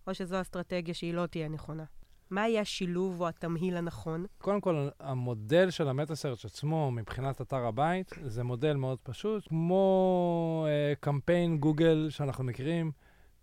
או 0.06 0.14
שזו 0.14 0.40
אסטרטגיה 0.40 0.94
שהיא 0.94 1.14
לא 1.14 1.26
תהיה 1.26 1.48
נכונה? 1.48 1.84
מה 2.30 2.48
יהיה 2.48 2.60
השילוב 2.60 3.20
או 3.20 3.28
התמהיל 3.28 3.76
הנכון? 3.76 4.26
קודם 4.38 4.60
כל, 4.60 4.88
המודל 5.00 5.70
של 5.70 5.88
המטה-סרצ' 5.88 6.44
עצמו, 6.44 6.90
מבחינת 6.90 7.40
אתר 7.40 7.66
הבית, 7.66 8.12
זה 8.24 8.44
מודל 8.44 8.76
מאוד 8.76 8.98
פשוט, 9.02 9.48
כמו 9.48 10.66
אה, 10.68 10.92
קמפיין 11.00 11.58
גוגל 11.58 12.06
שאנחנו 12.10 12.44
מכירים, 12.44 12.92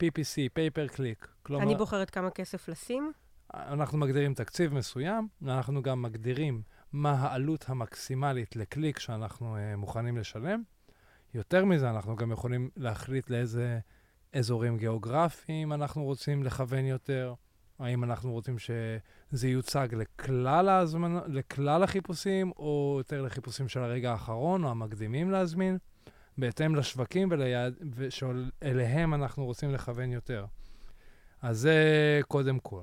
PPC, 0.04 0.50
pay 0.54 0.71
per 0.71 0.88
click. 0.88 1.28
כלומר, 1.44 1.64
אני 1.64 1.76
בוחרת 1.76 2.10
כמה 2.10 2.30
כסף 2.30 2.70
לשים, 2.70 3.12
אנחנו 3.54 3.98
מגדירים 3.98 4.34
תקציב 4.34 4.74
מסוים, 4.74 5.28
ואנחנו 5.42 5.82
גם 5.82 6.02
מגדירים 6.02 6.62
מה 6.94 7.12
העלות 7.12 7.66
המקסימלית 7.68 8.56
לקליק 8.56 9.00
שאנחנו 9.00 9.58
אה, 9.58 9.76
מוכנים 9.76 10.18
לשלם. 10.18 10.64
יותר 11.34 11.66
מזה, 11.66 11.90
אנחנו 11.90 12.16
גם 12.16 12.32
יכולים 12.32 12.70
להחליט 12.78 13.30
לאיזה 13.30 13.80
אזורים 14.34 14.78
גיאוגרפיים 14.78 15.74
אנחנו 15.74 16.04
רוצים 16.04 16.44
לכוון 16.44 16.86
יותר, 16.86 17.34
האם 17.80 18.04
אנחנו 18.04 18.32
רוצים 18.32 18.60
שזה 18.60 19.48
יוצג 19.48 19.88
לכלל, 19.92 20.70
ההזמנ... 20.70 21.20
לכלל 21.28 21.84
החיפושים, 21.84 22.52
או 22.58 22.96
יותר 22.98 23.22
לחיפושים 23.22 23.68
של 23.68 23.80
הרגע 23.80 24.12
האחרון, 24.12 24.64
או 24.64 24.70
המקדימים 24.70 25.32
להזמין, 25.32 25.78
בהתאם 26.38 26.76
לשווקים 26.76 27.28
וליעד... 27.32 27.74
שאליהם 28.10 29.14
אנחנו 29.14 29.46
רוצים 29.46 29.74
לכוון 29.74 30.12
יותר. 30.12 30.46
אז 31.42 31.60
זה 31.60 32.22
קודם 32.28 32.60
כל. 32.60 32.82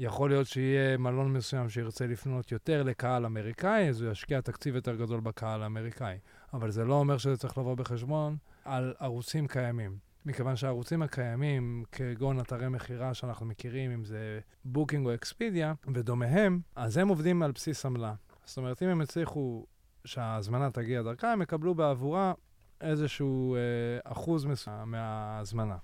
יכול 0.00 0.30
להיות 0.30 0.46
שיהיה 0.46 0.96
מלון 0.96 1.32
מסוים 1.32 1.68
שירצה 1.68 2.06
לפנות 2.06 2.52
יותר 2.52 2.82
לקהל 2.82 3.26
אמריקאי, 3.26 3.88
אז 3.88 4.00
הוא 4.00 4.12
ישקיע 4.12 4.40
תקציב 4.40 4.74
יותר 4.74 4.94
גדול 4.94 5.20
בקהל 5.20 5.62
האמריקאי. 5.62 6.18
אבל 6.52 6.70
זה 6.70 6.84
לא 6.84 6.94
אומר 6.94 7.18
שזה 7.18 7.36
צריך 7.36 7.58
לבוא 7.58 7.74
בחשבון 7.74 8.36
על 8.64 8.94
ערוצים 8.98 9.46
קיימים. 9.46 9.98
מכיוון 10.26 10.56
שהערוצים 10.56 11.02
הקיימים, 11.02 11.84
כגון 11.92 12.40
אתרי 12.40 12.68
מכירה 12.68 13.14
שאנחנו 13.14 13.46
מכירים, 13.46 13.90
אם 13.90 14.04
זה 14.04 14.40
בוקינג 14.64 15.06
או 15.06 15.14
אקספידיה 15.14 15.74
ודומיהם, 15.94 16.60
אז 16.76 16.96
הם 16.96 17.08
עובדים 17.08 17.42
על 17.42 17.52
בסיס 17.52 17.86
עמלה. 17.86 18.14
זאת 18.44 18.56
אומרת, 18.56 18.82
אם 18.82 18.88
הם 18.88 19.00
הצליחו 19.00 19.66
שההזמנה 20.04 20.70
תגיע 20.70 21.02
דרכה, 21.02 21.32
הם 21.32 21.42
יקבלו 21.42 21.74
בעבורה 21.74 22.32
איזשהו 22.80 23.54
אה, 23.54 23.60
אחוז 24.04 24.44
מסוים 24.44 24.90
מההזמנה. 24.90 25.76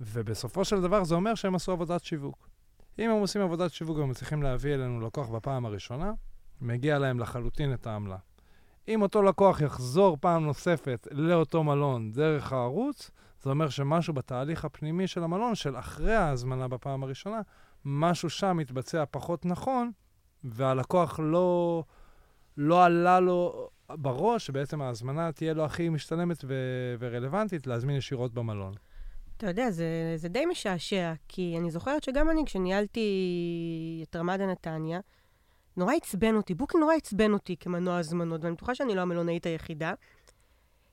ובסופו 0.00 0.64
של 0.64 0.80
דבר 0.80 1.04
זה 1.04 1.14
אומר 1.14 1.34
שהם 1.34 1.54
עשו 1.54 1.72
עבודת 1.72 2.04
שיווק. 2.04 2.51
אם 2.98 3.10
הם 3.10 3.20
עושים 3.20 3.42
עבודת 3.42 3.72
שיווק 3.72 3.98
ומצליחים 3.98 4.42
להביא 4.42 4.74
אלינו 4.74 5.00
לקוח 5.00 5.28
בפעם 5.28 5.66
הראשונה, 5.66 6.12
מגיע 6.60 6.98
להם 6.98 7.20
לחלוטין 7.20 7.74
את 7.74 7.86
העמלה. 7.86 8.16
אם 8.88 9.02
אותו 9.02 9.22
לקוח 9.22 9.60
יחזור 9.60 10.16
פעם 10.20 10.44
נוספת 10.44 11.08
לאותו 11.10 11.64
מלון 11.64 12.12
דרך 12.12 12.52
הערוץ, 12.52 13.10
זה 13.42 13.50
אומר 13.50 13.68
שמשהו 13.68 14.14
בתהליך 14.14 14.64
הפנימי 14.64 15.06
של 15.06 15.24
המלון, 15.24 15.54
של 15.54 15.76
אחרי 15.76 16.14
ההזמנה 16.14 16.68
בפעם 16.68 17.02
הראשונה, 17.02 17.40
משהו 17.84 18.30
שם 18.30 18.56
מתבצע 18.56 19.04
פחות 19.10 19.46
נכון, 19.46 19.90
והלקוח 20.44 21.20
לא, 21.22 21.84
לא 22.56 22.84
עלה 22.84 23.20
לו 23.20 23.68
בראש 23.90 24.46
שבעצם 24.46 24.82
ההזמנה 24.82 25.32
תהיה 25.32 25.54
לו 25.54 25.64
הכי 25.64 25.88
משתלמת 25.88 26.44
ו- 26.44 26.94
ורלוונטית 26.98 27.66
להזמין 27.66 27.96
ישירות 27.96 28.34
במלון. 28.34 28.74
אתה 29.42 29.50
יודע, 29.50 29.70
זה, 29.70 30.14
זה 30.16 30.28
די 30.28 30.46
משעשע, 30.46 31.12
כי 31.28 31.54
אני 31.58 31.70
זוכרת 31.70 32.04
שגם 32.04 32.30
אני, 32.30 32.42
כשניהלתי 32.46 34.04
את 34.08 34.16
רמדה 34.16 34.46
נתניה, 34.46 35.00
נורא 35.76 35.94
עצבן 35.94 36.34
אותי, 36.36 36.54
בוקינג 36.54 36.82
נורא 36.82 36.94
עצבן 36.94 37.32
אותי 37.32 37.56
כמנוע 37.56 37.98
הזמנות, 37.98 38.44
ואני 38.44 38.54
בטוחה 38.54 38.74
שאני 38.74 38.94
לא 38.94 39.00
המלונאית 39.00 39.46
היחידה. 39.46 39.94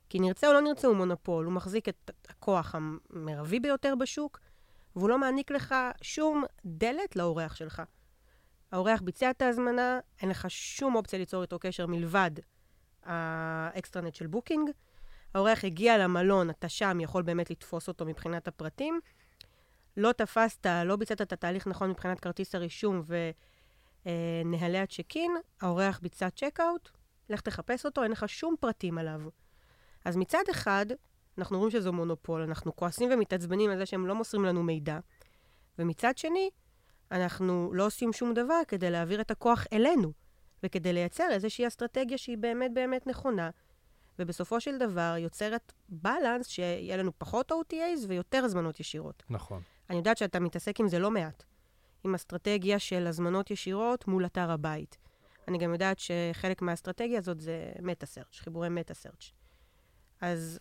כי 0.09 0.19
נרצה 0.19 0.47
או 0.47 0.53
לא 0.53 0.61
נרצה, 0.61 0.87
הוא 0.87 0.95
מונופול, 0.95 1.45
הוא 1.45 1.53
מחזיק 1.53 1.89
את 1.89 2.11
הכוח 2.29 2.75
המרבי 2.75 3.59
ביותר 3.59 3.95
בשוק, 3.95 4.39
והוא 4.95 5.09
לא 5.09 5.17
מעניק 5.17 5.51
לך 5.51 5.75
שום 6.01 6.43
דלת 6.65 7.15
לאורח 7.15 7.55
שלך. 7.55 7.81
האורח 8.71 9.01
ביצע 9.01 9.29
את 9.31 9.41
ההזמנה, 9.41 9.99
אין 10.21 10.29
לך 10.29 10.45
שום 10.49 10.95
אופציה 10.95 11.19
ליצור 11.19 11.41
איתו 11.41 11.59
קשר 11.59 11.87
מלבד 11.87 12.31
ה 13.03 13.16
extranet 13.16 14.15
של 14.15 14.27
בוקינג. 14.27 14.69
האורח 15.33 15.65
הגיע 15.65 15.97
למלון, 15.97 16.49
אתה 16.49 16.69
שם, 16.69 16.99
יכול 16.99 17.21
באמת 17.21 17.49
לתפוס 17.49 17.87
אותו 17.87 18.05
מבחינת 18.05 18.47
הפרטים. 18.47 18.99
לא 19.97 20.11
תפסת, 20.11 20.65
לא 20.85 20.95
ביצעת 20.95 21.21
את 21.21 21.33
התהליך 21.33 21.67
נכון 21.67 21.89
מבחינת 21.89 22.19
כרטיס 22.19 22.55
הרישום 22.55 23.01
ונהלי 24.05 24.79
הצ'ק-אין, 24.79 25.31
האורח 25.61 25.99
ביצע 25.99 26.29
צ'ק-אוט, 26.29 26.89
לך 27.29 27.41
תחפש 27.41 27.85
אותו, 27.85 28.03
אין 28.03 28.11
לך 28.11 28.29
שום 28.29 28.55
פרטים 28.59 28.97
עליו. 28.97 29.21
אז 30.05 30.17
מצד 30.17 30.43
אחד, 30.51 30.85
אנחנו 31.37 31.57
רואים 31.57 31.71
שזו 31.71 31.93
מונופול, 31.93 32.41
אנחנו 32.41 32.75
כועסים 32.75 33.09
ומתעצבנים 33.11 33.71
על 33.71 33.77
זה 33.77 33.85
שהם 33.85 34.07
לא 34.07 34.15
מוסרים 34.15 34.45
לנו 34.45 34.63
מידע, 34.63 34.99
ומצד 35.79 36.17
שני, 36.17 36.49
אנחנו 37.11 37.71
לא 37.73 37.85
עושים 37.85 38.13
שום 38.13 38.33
דבר 38.33 38.61
כדי 38.67 38.91
להעביר 38.91 39.21
את 39.21 39.31
הכוח 39.31 39.65
אלינו, 39.73 40.13
וכדי 40.63 40.93
לייצר 40.93 41.27
איזושהי 41.31 41.67
אסטרטגיה 41.67 42.17
שהיא 42.17 42.37
באמת 42.37 42.73
באמת 42.73 43.07
נכונה, 43.07 43.49
ובסופו 44.19 44.61
של 44.61 44.77
דבר 44.77 45.15
יוצרת 45.17 45.73
בלנס 45.89 46.47
שיהיה 46.47 46.97
לנו 46.97 47.11
פחות 47.17 47.51
OTAs 47.51 48.05
ויותר 48.07 48.43
הזמנות 48.43 48.79
ישירות. 48.79 49.23
נכון. 49.29 49.61
אני 49.89 49.97
יודעת 49.97 50.17
שאתה 50.17 50.39
מתעסק 50.39 50.79
עם 50.79 50.87
זה 50.87 50.99
לא 50.99 51.11
מעט, 51.11 51.43
עם 52.03 52.15
אסטרטגיה 52.15 52.79
של 52.79 53.07
הזמנות 53.07 53.51
ישירות 53.51 54.07
מול 54.07 54.25
אתר 54.25 54.51
הבית. 54.51 54.97
אני 55.47 55.57
גם 55.57 55.73
יודעת 55.73 55.99
שחלק 55.99 56.61
מהאסטרטגיה 56.61 57.17
הזאת 57.17 57.41
זה 57.41 57.71
meta 57.81 58.02
search, 58.02 58.39
חיבורי 58.39 58.69
meta 58.69 58.92
search. 58.92 59.31
אז 60.21 60.59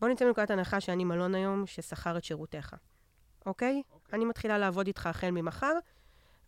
בוא 0.00 0.08
נצא 0.08 0.24
מנקודת 0.24 0.50
הנחה 0.50 0.80
שאני 0.80 1.04
מלון 1.04 1.34
היום 1.34 1.66
ששכר 1.66 2.18
את 2.18 2.24
שירותיך, 2.24 2.74
אוקיי? 3.46 3.82
אני 4.12 4.24
מתחילה 4.24 4.58
לעבוד 4.58 4.86
איתך 4.86 5.06
החל 5.06 5.30
ממחר, 5.30 5.72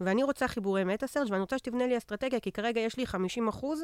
ואני 0.00 0.22
רוצה 0.22 0.48
חיבורי 0.48 0.85
meta 0.85 1.03
search 1.03 1.31
ואני 1.30 1.40
רוצה 1.40 1.59
שתבנה 1.59 1.87
לי 1.87 1.98
אסטרטגיה, 1.98 2.40
כי 2.40 2.52
כרגע 2.52 2.80
יש 2.80 2.96
לי 2.96 3.06
50 3.06 3.48
אחוז 3.48 3.83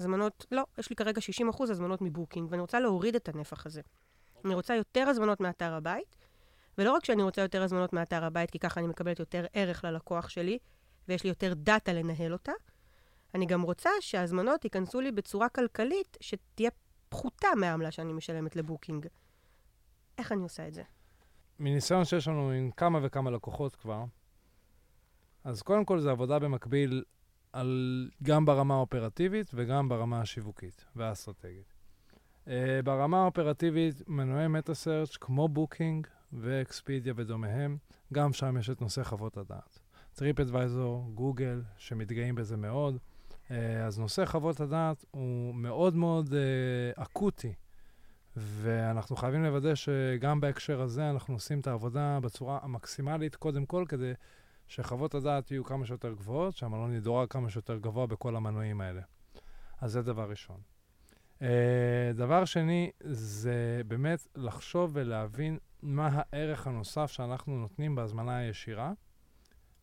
הזמנות, 0.00 0.46
לא, 0.50 0.62
יש 0.78 0.90
לי 0.90 0.96
כרגע 0.96 1.20
60 1.20 1.48
אחוז 1.48 1.70
הזמנות 1.70 2.02
מבוקינג, 2.02 2.50
ואני 2.50 2.60
רוצה 2.60 2.80
להוריד 2.80 3.14
את 3.14 3.28
הנפח 3.28 3.66
הזה. 3.66 3.80
אני 4.44 4.54
רוצה 4.54 4.74
יותר 4.74 5.08
הזמנות 5.08 5.40
מאתר 5.40 5.74
הבית, 5.74 6.16
ולא 6.78 6.92
רק 6.92 7.04
שאני 7.04 7.22
רוצה 7.22 7.42
יותר 7.42 7.62
הזמנות 7.62 7.92
מאתר 7.92 8.24
הבית, 8.24 8.50
כי 8.50 8.58
ככה 8.58 8.80
אני 8.80 8.88
מקבלת 8.88 9.18
יותר 9.18 9.46
ערך 9.52 9.84
ללקוח 9.84 10.28
שלי, 10.28 10.58
ויש 11.08 11.24
לי 11.24 11.28
יותר 11.28 11.54
דאטה 11.54 11.92
לנהל 11.92 12.32
אותה, 12.32 12.52
אני 13.34 13.46
גם 13.46 13.62
רוצה 13.62 13.90
שההזמנות 14.00 14.64
ייכנסו 14.64 15.00
לי 15.00 15.12
בצורה 15.12 15.48
כלכלית 15.48 16.16
שתהיה 16.20 16.70
פחותה 17.08 17.48
מהעמלה 17.56 17.90
שאני 17.90 18.12
משלמת 18.12 18.56
לבוקינג. 18.56 19.06
איך 20.18 20.32
אני 20.32 20.42
עושה 20.42 20.68
את 20.68 20.74
זה? 20.74 20.82
מניסיון 21.58 22.04
שיש 22.04 22.28
לנו 22.28 22.50
עם 22.50 22.70
כמה 22.70 22.98
וכמה 23.02 23.30
לקוחות 23.30 23.76
כבר, 23.76 24.04
אז 25.44 25.62
קודם 25.62 25.84
כל 25.84 26.00
זה 26.00 26.10
עבודה 26.10 26.38
במקביל 26.38 27.04
על, 27.52 28.10
גם 28.22 28.44
ברמה 28.44 28.74
האופרטיבית 28.74 29.50
וגם 29.54 29.88
ברמה 29.88 30.20
השיווקית 30.20 30.84
והאסטרטגית. 30.96 31.72
אה, 32.46 32.50
ברמה 32.84 33.22
האופרטיבית, 33.22 34.08
מנועי 34.08 34.48
meta 34.48 34.75
search 34.75 35.16
כמו 35.16 35.48
בוקינג 35.48 36.06
ואקספידיה 36.32 37.12
ודומיהם, 37.16 37.76
גם 38.12 38.32
שם 38.32 38.56
יש 38.56 38.70
את 38.70 38.80
נושא 38.80 39.04
חוות 39.04 39.36
הדעת. 39.36 39.78
טריפ 40.14 40.40
אדוויזור, 40.40 41.10
גוגל, 41.14 41.62
שמתגאים 41.76 42.34
בזה 42.34 42.56
מאוד. 42.56 42.96
אה, 43.48 43.52
אז 43.86 43.98
נושא 43.98 44.26
חוות 44.26 44.60
הדעת 44.60 45.04
הוא 45.10 45.54
מאוד 45.54 45.96
מאוד 45.96 46.28
אה, 46.28 47.02
אקוטי, 47.02 47.54
ואנחנו 48.36 49.16
חייבים 49.16 49.44
לוודא 49.44 49.74
שגם 49.74 50.40
בהקשר 50.40 50.80
הזה 50.80 51.10
אנחנו 51.10 51.34
עושים 51.34 51.60
את 51.60 51.66
העבודה 51.66 52.18
בצורה 52.20 52.58
המקסימלית, 52.62 53.36
קודם 53.36 53.66
כל 53.66 53.84
כדי 53.88 54.12
שחוות 54.70 55.14
הדעת 55.14 55.50
יהיו 55.50 55.64
כמה 55.64 55.86
שיותר 55.86 56.12
גבוהות, 56.12 56.56
שהמלון 56.56 56.94
ידורג 56.94 57.28
כמה 57.28 57.50
שיותר 57.50 57.78
גבוה 57.78 58.06
בכל 58.06 58.36
המנועים 58.36 58.80
האלה. 58.80 59.00
אז 59.80 59.92
זה 59.92 60.02
דבר 60.02 60.30
ראשון. 60.30 60.60
Uh, 61.38 61.42
דבר 62.14 62.44
שני, 62.44 62.90
זה 63.00 63.82
באמת 63.86 64.26
לחשוב 64.36 64.90
ולהבין 64.94 65.58
מה 65.82 66.08
הערך 66.12 66.66
הנוסף 66.66 67.10
שאנחנו 67.10 67.58
נותנים 67.58 67.94
בהזמנה 67.94 68.36
הישירה, 68.36 68.92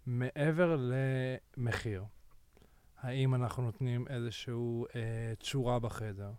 מעבר 0.05 0.77
למחיר. 1.57 2.03
האם 2.97 3.35
אנחנו 3.35 3.63
נותנים 3.63 4.05
איזושהי 4.07 4.53
uh, 4.53 4.95
תשורה 5.39 5.79
בחדר? 5.79 6.31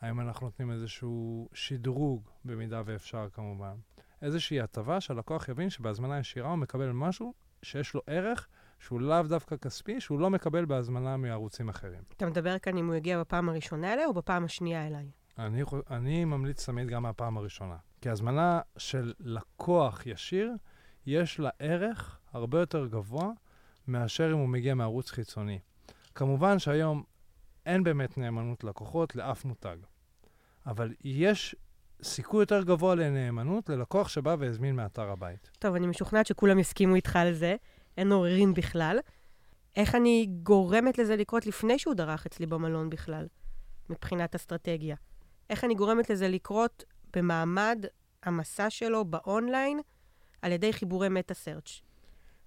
האם 0.00 0.20
אנחנו 0.20 0.46
נותנים 0.46 0.70
איזשהו 0.70 1.48
שדרוג, 1.52 2.30
במידה 2.44 2.82
ואפשר 2.84 3.28
כמובן? 3.32 3.74
איזושהי 4.22 4.60
הטבה 4.60 5.00
שהלקוח 5.00 5.48
יבין 5.48 5.70
שבהזמנה 5.70 6.18
ישירה 6.18 6.48
הוא 6.48 6.58
מקבל 6.58 6.92
משהו 6.92 7.34
שיש 7.62 7.94
לו 7.94 8.00
ערך 8.06 8.48
שהוא 8.78 9.00
לאו 9.00 9.22
דווקא 9.22 9.56
כספי, 9.56 10.00
שהוא 10.00 10.20
לא 10.20 10.30
מקבל 10.30 10.64
בהזמנה 10.64 11.16
מערוצים 11.16 11.68
אחרים. 11.68 12.02
אתה 12.16 12.26
מדבר 12.26 12.58
כאן 12.58 12.76
אם 12.76 12.86
הוא 12.86 12.94
יגיע 12.94 13.20
בפעם 13.20 13.48
הראשונה 13.48 13.92
אליי 13.92 14.04
או 14.04 14.14
בפעם 14.14 14.44
השנייה 14.44 14.86
אליי? 14.86 15.10
אני, 15.38 15.62
אני 15.90 16.24
ממליץ 16.24 16.66
תמיד 16.66 16.88
גם 16.88 17.02
מהפעם 17.02 17.36
הראשונה. 17.36 17.76
כי 18.00 18.10
הזמנה 18.10 18.60
של 18.76 19.12
לקוח 19.20 20.06
ישיר, 20.06 20.52
יש 21.06 21.40
לה 21.40 21.50
ערך 21.58 22.18
הרבה 22.32 22.60
יותר 22.60 22.86
גבוה 22.86 23.30
מאשר 23.88 24.32
אם 24.32 24.38
הוא 24.38 24.48
מגיע 24.48 24.74
מערוץ 24.74 25.10
חיצוני. 25.10 25.58
כמובן 26.14 26.58
שהיום 26.58 27.02
אין 27.66 27.84
באמת 27.84 28.18
נאמנות 28.18 28.64
לקוחות 28.64 29.16
לאף 29.16 29.44
מותג, 29.44 29.76
אבל 30.66 30.94
יש 31.04 31.56
סיכוי 32.02 32.42
יותר 32.42 32.62
גבוה 32.62 32.94
לנאמנות 32.94 33.68
ללקוח 33.68 34.08
שבא 34.08 34.36
והזמין 34.38 34.76
מאתר 34.76 35.10
הבית. 35.10 35.50
טוב, 35.58 35.74
אני 35.74 35.86
משוכנעת 35.86 36.26
שכולם 36.26 36.58
יסכימו 36.58 36.94
איתך 36.94 37.16
על 37.16 37.32
זה, 37.32 37.56
אין 37.96 38.12
עוררין 38.12 38.54
בכלל. 38.54 38.98
איך 39.76 39.94
אני 39.94 40.26
גורמת 40.42 40.98
לזה 40.98 41.16
לקרות 41.16 41.46
לפני 41.46 41.78
שהוא 41.78 41.94
דרך 41.94 42.26
אצלי 42.26 42.46
במלון 42.46 42.90
בכלל, 42.90 43.26
מבחינת 43.90 44.34
אסטרטגיה? 44.34 44.96
איך 45.50 45.64
אני 45.64 45.74
גורמת 45.74 46.10
לזה 46.10 46.28
לקרות 46.28 46.84
במעמד 47.16 47.84
המסע 48.22 48.70
שלו 48.70 49.04
באונליין 49.04 49.80
על 50.42 50.52
ידי 50.52 50.72
חיבורי 50.72 51.08
meta 51.08 51.34
search? 51.34 51.80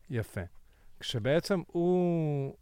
יפה. 0.09 0.41
כשבעצם 0.99 1.61
הוא 1.67 2.55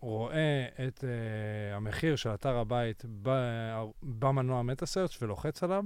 רואה 0.00 0.66
את 0.88 0.98
אה, 0.98 1.76
המחיר 1.76 2.16
של 2.16 2.34
אתר 2.34 2.56
הבית 2.56 3.04
במנוע 4.02 4.62
meta 4.62 4.86
search 4.86 5.22
ולוחץ 5.22 5.62
עליו, 5.62 5.84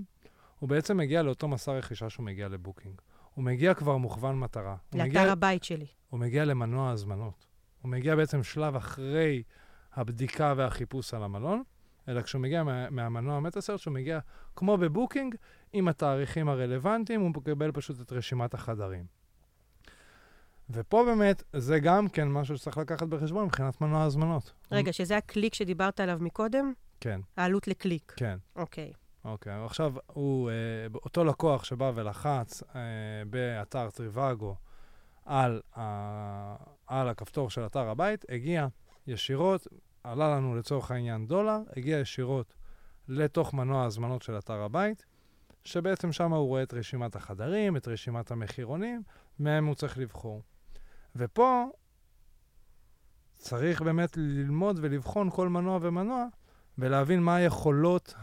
הוא 0.59 0.69
בעצם 0.69 0.97
מגיע 0.97 1.23
לאותו 1.23 1.49
מסע 1.49 1.73
רכישה 1.73 2.11
שהוא 2.11 2.27
מגיע 2.27 2.49
לבוקינג. 2.49 3.01
הוא 3.35 3.45
מגיע 3.45 3.75
כבר 3.75 3.97
מוכוון 3.97 4.39
מטרה. 4.39 4.77
הוא 4.93 5.01
מגיע, 5.01 5.21
לאתר 5.21 5.33
הבית 5.33 5.65
שלי. 5.65 5.87
הוא 6.11 6.21
מגיע 6.21 6.45
למנוע 6.45 6.91
הזמנות. 6.91 7.47
הוא 7.83 7.91
מגיע 7.91 8.17
בעצם 8.17 8.43
שלב 8.43 8.77
אחרי 8.77 9.43
הבדיקה 9.93 10.55
והחיפוש 10.57 11.15
על 11.15 11.23
המלון, 11.23 11.63
אלא 12.09 12.23
כשהוא 12.23 12.43
מגיע 12.43 12.63
מה, 12.63 12.91
מהמנוע 12.91 13.37
ה 13.37 13.41
meta 13.41 13.59
search 13.59 13.87
הוא 13.87 13.95
מגיע 13.95 14.19
כמו 14.57 14.77
בבוקינג, 14.77 15.35
עם 15.73 15.89
התאריכים 15.89 16.49
הרלוונטיים, 16.49 17.21
הוא 17.21 17.31
מקבל 17.31 17.73
פשוט 17.73 18.01
את 18.01 18.13
רשימת 18.13 18.55
החדרים. 18.55 19.05
ופה 20.71 21.05
באמת, 21.05 21.43
זה 21.53 21.79
גם 21.79 22.09
כן 22.09 22.29
משהו 22.29 22.59
שצריך 22.59 22.79
לקחת 22.79 23.07
בחשבון 23.07 23.45
מבחינת 23.45 23.81
מנוע 23.81 24.03
הזמנות. 24.03 24.53
רגע, 24.73 24.93
שזה 24.93 25.17
הקליק 25.17 25.55
שדיברת 25.55 26.01
עליו 26.01 26.19
מקודם? 26.21 26.73
כן, 27.01 27.21
העלות 27.37 27.69
לקליק. 27.69 28.13
כן. 28.17 28.39
אוקיי. 28.57 28.93
אוקיי, 29.25 29.65
עכשיו 29.65 29.95
הוא, 30.07 30.51
אה, 30.51 30.55
אותו 30.95 31.25
לקוח 31.25 31.65
שבא 31.65 31.93
ולחץ 31.95 32.63
אה, 32.63 32.81
באתר 33.31 33.91
טריוואגו 33.91 34.57
על, 35.25 35.61
ה, 35.77 36.57
על 36.87 37.09
הכפתור 37.09 37.51
של 37.51 37.67
אתר 37.67 37.89
הבית, 37.89 38.25
הגיע 38.29 38.67
ישירות, 39.07 39.67
עלה 40.05 40.37
לנו 40.37 40.55
לצורך 40.57 40.91
העניין 40.91 41.27
דולר, 41.27 41.59
הגיע 41.77 41.99
ישירות 41.99 42.55
לתוך 43.09 43.55
מנוע 43.55 43.83
ההזמנות 43.83 44.23
של 44.23 44.39
אתר 44.39 44.63
הבית, 44.63 45.05
שבעצם 45.65 46.13
שם 46.13 46.33
הוא 46.33 46.47
רואה 46.47 46.63
את 46.63 46.75
רשימת 46.75 47.17
החדרים, 47.17 47.77
את 47.77 47.89
רשימת 47.89 48.31
המחירונים, 48.31 49.03
מהם 49.39 49.67
הוא 49.67 49.75
צריך 49.75 49.99
לבחור. 49.99 50.43
ופה 51.17 51.65
צריך 53.37 53.83
באמת 53.83 54.17
ללמוד 54.17 54.79
ולבחון 54.83 55.31
כל 55.31 55.49
מנוע 55.49 55.79
ומנוע, 55.83 56.27
ולהבין 56.79 57.23
מה 57.23 57.37
היכולות. 57.37 58.15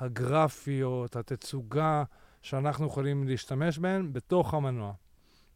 הגרפיות, 0.00 1.16
התצוגה, 1.16 2.04
שאנחנו 2.42 2.86
יכולים 2.86 3.28
להשתמש 3.28 3.78
בהן 3.78 4.12
בתוך 4.12 4.54
המנוע. 4.54 4.92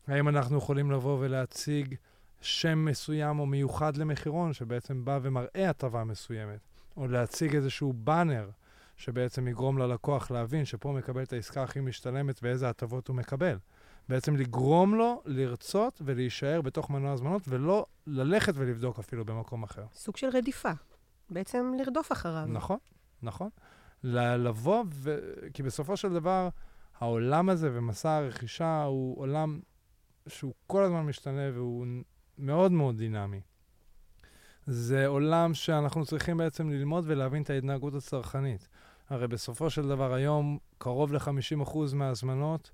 האם 0.07 0.29
אנחנו 0.29 0.59
יכולים 0.59 0.91
לבוא 0.91 1.19
ולהציג 1.21 1.95
שם 2.41 2.85
מסוים 2.85 3.39
או 3.39 3.47
מיוחד 3.47 3.97
למחירון, 3.97 4.53
שבעצם 4.53 5.05
בא 5.05 5.19
ומראה 5.23 5.71
הטבה 5.71 6.05
מסוימת, 6.05 6.59
או 6.97 7.09
להציג 7.09 7.57
איזשהו 7.57 7.93
באנר, 7.93 8.51
שבעצם 8.97 9.49
יגרום 9.49 9.79
ללקוח 9.79 10.31
להבין 10.31 10.65
שפה 10.65 10.89
הוא 10.89 10.99
מקבל 10.99 11.23
את 11.23 11.33
העסקה 11.33 11.63
הכי 11.63 11.81
משתלמת 11.81 12.41
ואיזה 12.43 12.69
הטבות 12.69 13.09
הוא 13.09 13.17
מקבל. 13.17 13.59
בעצם 14.09 14.37
לגרום 14.37 14.95
לו 14.95 15.23
לרצות 15.25 16.03
ולהישאר 16.05 16.61
בתוך 16.61 16.91
מנוע 16.91 17.13
הזמנות, 17.13 17.43
ולא 17.49 17.87
ללכת 18.07 18.53
ולבדוק 18.57 18.99
אפילו 18.99 19.25
במקום 19.25 19.63
אחר. 19.63 19.85
סוג 19.95 20.17
של 20.17 20.29
רדיפה. 20.33 20.73
בעצם 21.33 21.73
לרדוף 21.79 22.13
אחריו. 22.13 22.47
נכון, 22.49 22.79
נכון. 23.23 23.49
לבוא, 24.05 24.85
ו... 24.93 25.17
כי 25.55 25.63
בסופו 25.63 25.97
של 25.97 26.13
דבר, 26.13 26.49
העולם 26.99 27.49
הזה 27.49 27.71
ומסע 27.73 28.17
הרכישה 28.17 28.83
הוא 28.83 29.21
עולם 29.21 29.61
שהוא 30.29 30.55
כל 30.67 30.83
הזמן 30.83 31.01
משתנה 31.07 31.51
והוא 31.55 31.87
מאוד 32.39 32.73
מאוד 32.73 32.97
דינמי. 32.99 33.41
זה 34.67 35.07
עולם 35.07 35.55
שאנחנו 35.55 36.07
צריכים 36.07 36.37
בעצם 36.37 36.71
ללמוד 36.71 37.05
ולהבין 37.07 37.43
את 37.43 37.51
ההתנהגות 37.51 37.95
הצרכנית. 37.95 38.69
הרי 39.09 39.29
בסופו 39.29 39.71
של 39.71 39.89
דבר 39.89 40.13
היום 40.13 40.59
קרוב 40.79 41.13
ל-50% 41.13 41.79
מההזמנות 41.95 42.71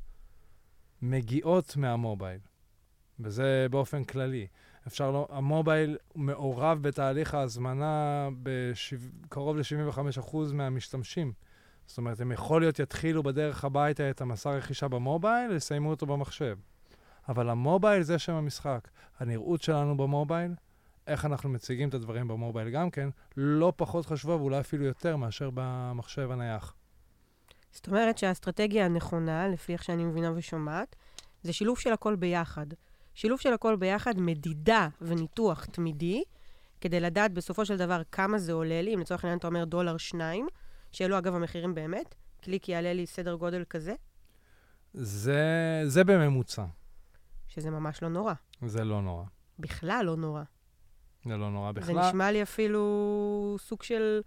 מגיעות 1.03 1.77
מהמובייל, 1.77 2.41
וזה 3.21 3.67
באופן 3.71 4.05
כללי. 4.05 4.47
אפשר 4.89 5.11
לא, 5.11 5.29
המובייל 5.31 5.97
מעורב 6.15 6.79
בתהליך 6.83 7.35
ההזמנה 7.35 8.29
בקרוב 8.43 9.57
ל-75% 9.57 10.37
מהמשתמשים. 10.53 11.33
זאת 11.87 11.99
אומרת, 11.99 12.21
הם 12.21 12.33
יכול 12.33 12.61
להיות 12.61 12.79
יתחילו 12.79 13.23
בדרך 13.23 13.65
הביתה 13.65 14.11
את 14.11 14.21
המסע 14.21 14.51
רכישה 14.51 14.89
במובייל, 14.89 15.53
יסיימו 15.53 15.91
אותו 15.91 16.07
במחשב. 16.07 16.59
אבל 17.29 17.51
המובייל 17.51 18.03
זה 18.03 18.19
שם 18.19 18.33
המשחק. 18.33 18.89
הנראות 19.19 19.63
שלנו 19.63 19.97
במובייל, 19.97 20.55
איך 21.07 21.25
אנחנו 21.25 21.49
מציגים 21.49 21.89
את 21.89 21.95
הדברים 21.95 22.29
במובייל 22.29 22.71
גם 22.71 22.91
כן, 22.91 23.09
לא 23.37 23.73
פחות 23.77 24.07
חשובה 24.07 24.37
ואולי 24.37 24.61
אפילו 24.61 24.85
יותר 24.85 25.17
מאשר 25.17 25.51
במחשב 25.55 26.31
הנייח. 26.31 26.75
זאת 27.73 27.87
אומרת 27.87 28.19
שהאסטרטגיה 28.19 28.85
הנכונה, 28.85 29.49
לפי 29.49 29.73
איך 29.73 29.85
שאני 29.85 30.05
מבינה 30.05 30.33
ושומעת, 30.35 30.97
זה 31.43 31.53
שילוב 31.53 31.79
של 31.79 31.93
הכל 31.93 32.17
ביחד. 32.17 32.67
שילוב 33.19 33.41
של 33.41 33.53
הכל 33.53 33.77
ביחד, 33.77 34.21
מדידה 34.21 34.89
וניתוח 35.01 35.65
תמידי, 35.65 36.23
כדי 36.81 37.01
לדעת 37.01 37.33
בסופו 37.33 37.65
של 37.65 37.77
דבר 37.77 38.03
כמה 38.13 38.39
זה 38.39 38.53
עולה 38.53 38.83
לי, 38.83 38.95
אם 38.95 39.01
לצורך 39.01 39.25
העניין 39.25 39.39
אתה 39.39 39.47
אומר 39.47 39.65
דולר 39.65 39.97
שניים, 39.97 40.47
שאלו 40.93 41.19
אגב 41.19 41.35
המחירים 41.35 41.75
באמת, 41.75 42.15
קליק 42.41 42.69
יעלה 42.69 42.93
לי 42.93 43.07
סדר 43.07 43.35
גודל 43.35 43.65
כזה, 43.71 43.95
זה, 44.95 45.83
זה 45.85 46.05
בממוצע, 46.05 46.65
שזה 47.49 47.71
ממש 47.71 48.03
לא 48.03 48.09
נורא. 48.09 48.35
זה 48.67 48.85
לא 48.85 49.03
נורא. 49.03 49.25
בכלל 49.59 50.03
לא 50.07 50.17
נורא. 50.17 50.43
זה 51.25 51.37
לא 51.37 51.51
נורא 51.51 51.73
בכלל. 51.73 51.95
זה 51.95 52.01
נשמע 52.01 52.31
לי 52.31 52.43
אפילו 52.43 53.57
סוג 53.59 53.83
של 53.83 54.21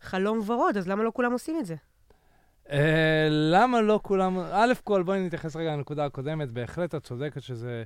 חלום 0.00 0.40
ורוד, 0.46 0.76
אז 0.76 0.88
למה 0.88 1.02
לא 1.02 1.10
כולם 1.14 1.32
עושים 1.32 1.58
את 1.60 1.66
זה? 1.66 1.74
אה, 2.70 3.28
למה 3.30 3.80
לא 3.80 4.00
כולם... 4.02 4.38
א' 4.38 4.72
כל, 4.84 5.02
בואי 5.02 5.26
נתייחס 5.26 5.56
רגע 5.56 5.72
לנקודה 5.72 6.04
הקודמת. 6.04 6.50
בהחלט 6.50 6.94
את 6.94 7.04
צודקת 7.04 7.42
שזה 7.42 7.84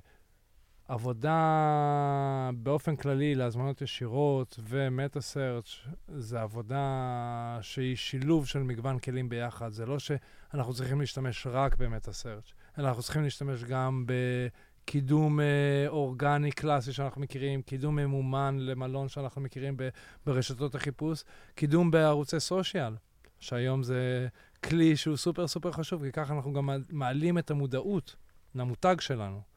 עבודה 0.90 2.50
באופן 2.54 2.96
כללי 2.96 3.34
להזמנות 3.34 3.82
ישירות 3.82 4.58
ומטה-סרצ' 4.62 5.74
זה 6.08 6.40
עבודה 6.40 7.58
שהיא 7.60 7.96
שילוב 7.96 8.46
של 8.46 8.62
מגוון 8.62 8.98
כלים 8.98 9.28
ביחד. 9.28 9.72
זה 9.72 9.86
לא 9.86 9.98
שאנחנו 9.98 10.74
צריכים 10.74 11.00
להשתמש 11.00 11.46
רק 11.46 11.76
במטה-סרצ', 11.76 12.52
אלא 12.78 12.88
אנחנו 12.88 13.02
צריכים 13.02 13.22
להשתמש 13.22 13.64
גם 13.64 14.04
בקידום 14.06 15.40
אה, 15.40 15.44
אורגני 15.88 16.52
קלאסי 16.52 16.92
שאנחנו 16.92 17.20
מכירים, 17.20 17.62
קידום 17.62 17.96
ממומן 17.96 18.56
למלון 18.58 19.08
שאנחנו 19.08 19.40
מכירים 19.40 19.76
ב- 19.76 19.88
ברשתות 20.26 20.74
החיפוש, 20.74 21.24
קידום 21.54 21.90
בערוצי 21.90 22.40
סושיאל, 22.40 22.94
שהיום 23.40 23.82
זה 23.82 24.28
כלי 24.64 24.96
שהוא 24.96 25.16
סופר 25.16 25.46
סופר 25.46 25.72
חשוב, 25.72 26.04
כי 26.04 26.12
ככה 26.12 26.34
אנחנו 26.34 26.52
גם 26.52 26.68
מעלים 26.88 27.38
את 27.38 27.50
המודעות 27.50 28.16
למותג 28.54 28.96
שלנו. 29.00 29.49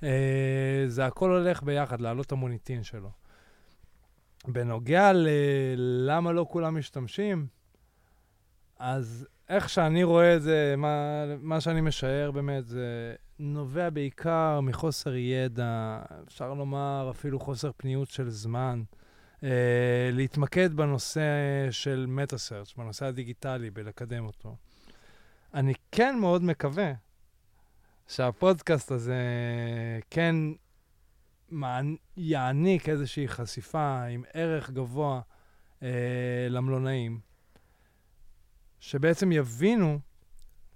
Uh, 0.00 0.04
זה 0.86 1.06
הכל 1.06 1.30
הולך 1.30 1.62
ביחד, 1.62 2.00
להעלות 2.00 2.26
את 2.26 2.32
המוניטין 2.32 2.82
שלו. 2.82 3.10
בנוגע 4.48 5.12
ללמה 5.14 6.32
לא 6.32 6.46
כולם 6.50 6.78
משתמשים, 6.78 7.46
אז 8.78 9.26
איך 9.48 9.68
שאני 9.68 10.04
רואה 10.04 10.36
את 10.36 10.42
זה, 10.42 10.74
מה, 10.76 11.24
מה 11.40 11.60
שאני 11.60 11.80
משער 11.80 12.30
באמת, 12.30 12.66
זה 12.66 13.14
נובע 13.38 13.90
בעיקר 13.90 14.60
מחוסר 14.60 15.14
ידע, 15.14 16.00
אפשר 16.28 16.54
לומר 16.54 17.08
אפילו 17.10 17.40
חוסר 17.40 17.70
פניות 17.76 18.10
של 18.10 18.30
זמן. 18.30 18.82
Uh, 19.36 19.42
להתמקד 20.12 20.74
בנושא 20.74 21.20
של 21.70 22.06
מטה-סרצ', 22.08 22.74
בנושא 22.76 23.06
הדיגיטלי, 23.06 23.70
בלקדם 23.70 24.26
אותו. 24.26 24.56
אני 25.54 25.74
כן 25.92 26.18
מאוד 26.20 26.42
מקווה 26.42 26.92
שהפודקאסט 28.08 28.90
הזה 28.90 29.22
כן. 30.10 30.34
יעניק 32.16 32.88
איזושהי 32.88 33.28
חשיפה 33.28 34.02
עם 34.04 34.24
ערך 34.32 34.70
גבוה 34.70 35.20
אה, 35.82 36.46
למלונאים, 36.50 37.20
שבעצם 38.80 39.32
יבינו 39.32 39.98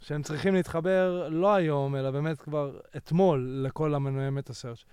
שהם 0.00 0.22
צריכים 0.22 0.54
להתחבר 0.54 1.28
לא 1.28 1.54
היום, 1.54 1.96
אלא 1.96 2.10
באמת 2.10 2.40
כבר 2.40 2.80
אתמול 2.96 3.62
לכל 3.66 3.94
המנועי 3.94 4.30
מטה-סרצ'. 4.30 4.84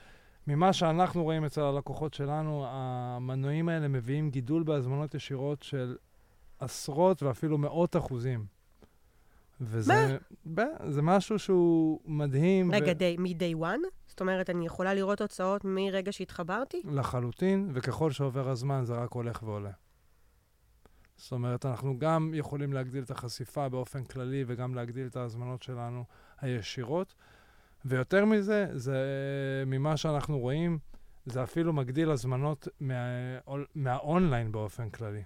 ממה 0.48 0.74
שאנחנו 0.74 1.24
רואים 1.24 1.46
אצל 1.46 1.62
הלקוחות 1.62 2.14
שלנו, 2.14 2.66
המנועים 2.68 3.70
האלה 3.70 3.88
מביאים 3.88 4.30
גידול 4.30 4.64
בהזמנות 4.64 5.16
ישירות 5.16 5.64
של 5.64 5.98
עשרות 6.60 7.24
ואפילו 7.24 7.58
מאות 7.58 7.96
אחוזים. 7.96 8.59
וזה 9.62 10.18
ב- 10.54 10.62
זה 10.90 11.02
משהו 11.02 11.40
שהוא 11.40 12.00
מדהים. 12.06 12.72
רגע, 12.72 12.92
ו- 12.92 12.94
די, 12.94 13.16
מ-day 13.20 13.62
one? 13.62 13.88
זאת 14.08 14.22
אומרת, 14.22 14.50
אני 14.50 14.66
יכולה 14.66 14.94
לראות 14.94 15.18
תוצאות 15.18 15.66
מרגע 15.66 16.12
שהתחברתי? 16.12 16.82
לחלוטין, 16.86 17.72
וככל 17.74 18.12
שעובר 18.12 18.50
הזמן 18.50 18.86
זה 18.86 18.94
רק 18.94 19.12
הולך 19.12 19.44
ועולה. 19.44 19.72
זאת 21.18 21.32
אומרת, 21.32 21.66
אנחנו 21.66 22.00
גם 22.00 22.32
יכולים 22.34 22.74
להגדיל 22.74 23.04
את 23.04 23.12
החשיפה 23.12 23.70
באופן 23.70 24.04
כללי 24.04 24.44
וגם 24.48 24.76
להגדיל 24.76 25.08
את 25.08 25.16
ההזמנות 25.16 25.64
שלנו 25.64 26.04
הישירות. 26.42 27.16
ויותר 27.86 28.26
מזה, 28.26 28.68
זה 28.74 28.98
ממה 29.68 29.98
שאנחנו 29.98 30.40
רואים, 30.40 30.80
זה 31.26 31.44
אפילו 31.44 31.74
מגדיל 31.74 32.12
הזמנות 32.12 32.68
מה, 32.80 32.94
מהאונליין 33.76 34.52
באופן 34.52 34.90
כללי. 34.90 35.24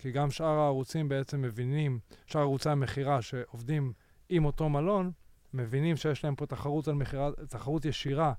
כי 0.00 0.10
גם 0.10 0.30
שאר 0.30 0.58
הערוצים 0.58 1.08
בעצם 1.08 1.42
מבינים, 1.42 1.98
שאר 2.26 2.40
ערוצי 2.40 2.68
המכירה 2.68 3.22
שעובדים 3.22 3.92
עם 4.28 4.44
אותו 4.44 4.68
מלון, 4.68 5.12
מבינים 5.54 5.96
שיש 5.96 6.24
להם 6.24 6.34
פה 6.34 6.46
תחרות, 6.46 6.88
על 6.88 6.94
מכירה, 6.94 7.30
תחרות 7.48 7.84
ישירה 7.84 8.32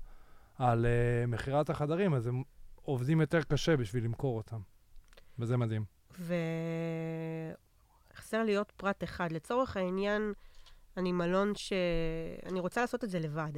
על 0.54 0.86
uh, 0.86 1.26
מכירת 1.26 1.70
החדרים, 1.70 2.14
אז 2.14 2.26
הם 2.26 2.42
עובדים 2.82 3.20
יותר 3.20 3.42
קשה 3.42 3.76
בשביל 3.76 4.04
למכור 4.04 4.36
אותם. 4.36 4.60
וזה 5.38 5.56
מדהים. 5.56 5.84
וחסר 8.10 8.42
לי 8.42 8.56
עוד 8.56 8.72
פרט 8.76 9.04
אחד. 9.04 9.32
לצורך 9.32 9.76
העניין, 9.76 10.32
אני 10.96 11.12
מלון 11.12 11.54
ש... 11.54 11.72
אני 12.46 12.60
רוצה 12.60 12.80
לעשות 12.80 13.04
את 13.04 13.10
זה 13.10 13.18
לבד. 13.18 13.52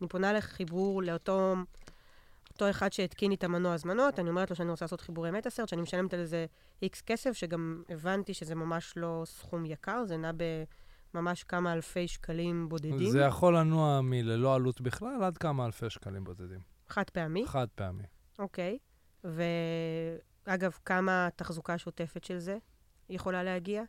אני 0.00 0.08
פונה 0.08 0.32
לחיבור 0.32 1.02
לאותו 1.02 1.54
אותו 2.56 2.70
אחד 2.70 2.92
שהתקין 2.92 3.30
לי 3.30 3.34
את 3.34 3.44
המנוע 3.44 3.74
הזמנות, 3.74 4.18
אני 4.18 4.30
אומרת 4.30 4.50
לו 4.50 4.56
שאני 4.56 4.70
רוצה 4.70 4.84
לעשות 4.84 5.00
חיבורי 5.00 5.30
מטאסרט, 5.30 5.68
שאני 5.68 5.82
משלמת 5.82 6.14
על 6.14 6.24
זה 6.24 6.46
איקס 6.82 7.00
כסף, 7.00 7.32
שגם 7.32 7.82
הבנתי 7.88 8.34
שזה 8.34 8.54
ממש 8.54 8.92
לא 8.96 9.22
סכום 9.26 9.66
יקר, 9.66 10.04
זה 10.04 10.16
נע 10.16 10.30
בממש 11.14 11.44
כמה 11.44 11.72
אלפי 11.72 12.08
שקלים 12.08 12.68
בודדים. 12.68 13.10
זה 13.10 13.20
יכול 13.20 13.56
לנוע 13.56 14.00
מללא 14.00 14.54
עלות 14.54 14.80
בכלל 14.80 15.22
עד 15.24 15.38
כמה 15.38 15.66
אלפי 15.66 15.90
שקלים 15.90 16.24
בודדים. 16.24 16.60
חד 16.88 17.10
פעמי, 17.10 17.46
חד 17.46 17.66
פעמי. 17.74 18.04
אוקיי. 18.38 18.78
ואגב, 19.24 20.72
כמה 20.84 21.28
תחזוקה 21.36 21.78
שוטפת 21.78 22.24
של 22.24 22.38
זה 22.38 22.58
יכולה 23.08 23.42
להגיע? 23.42 23.82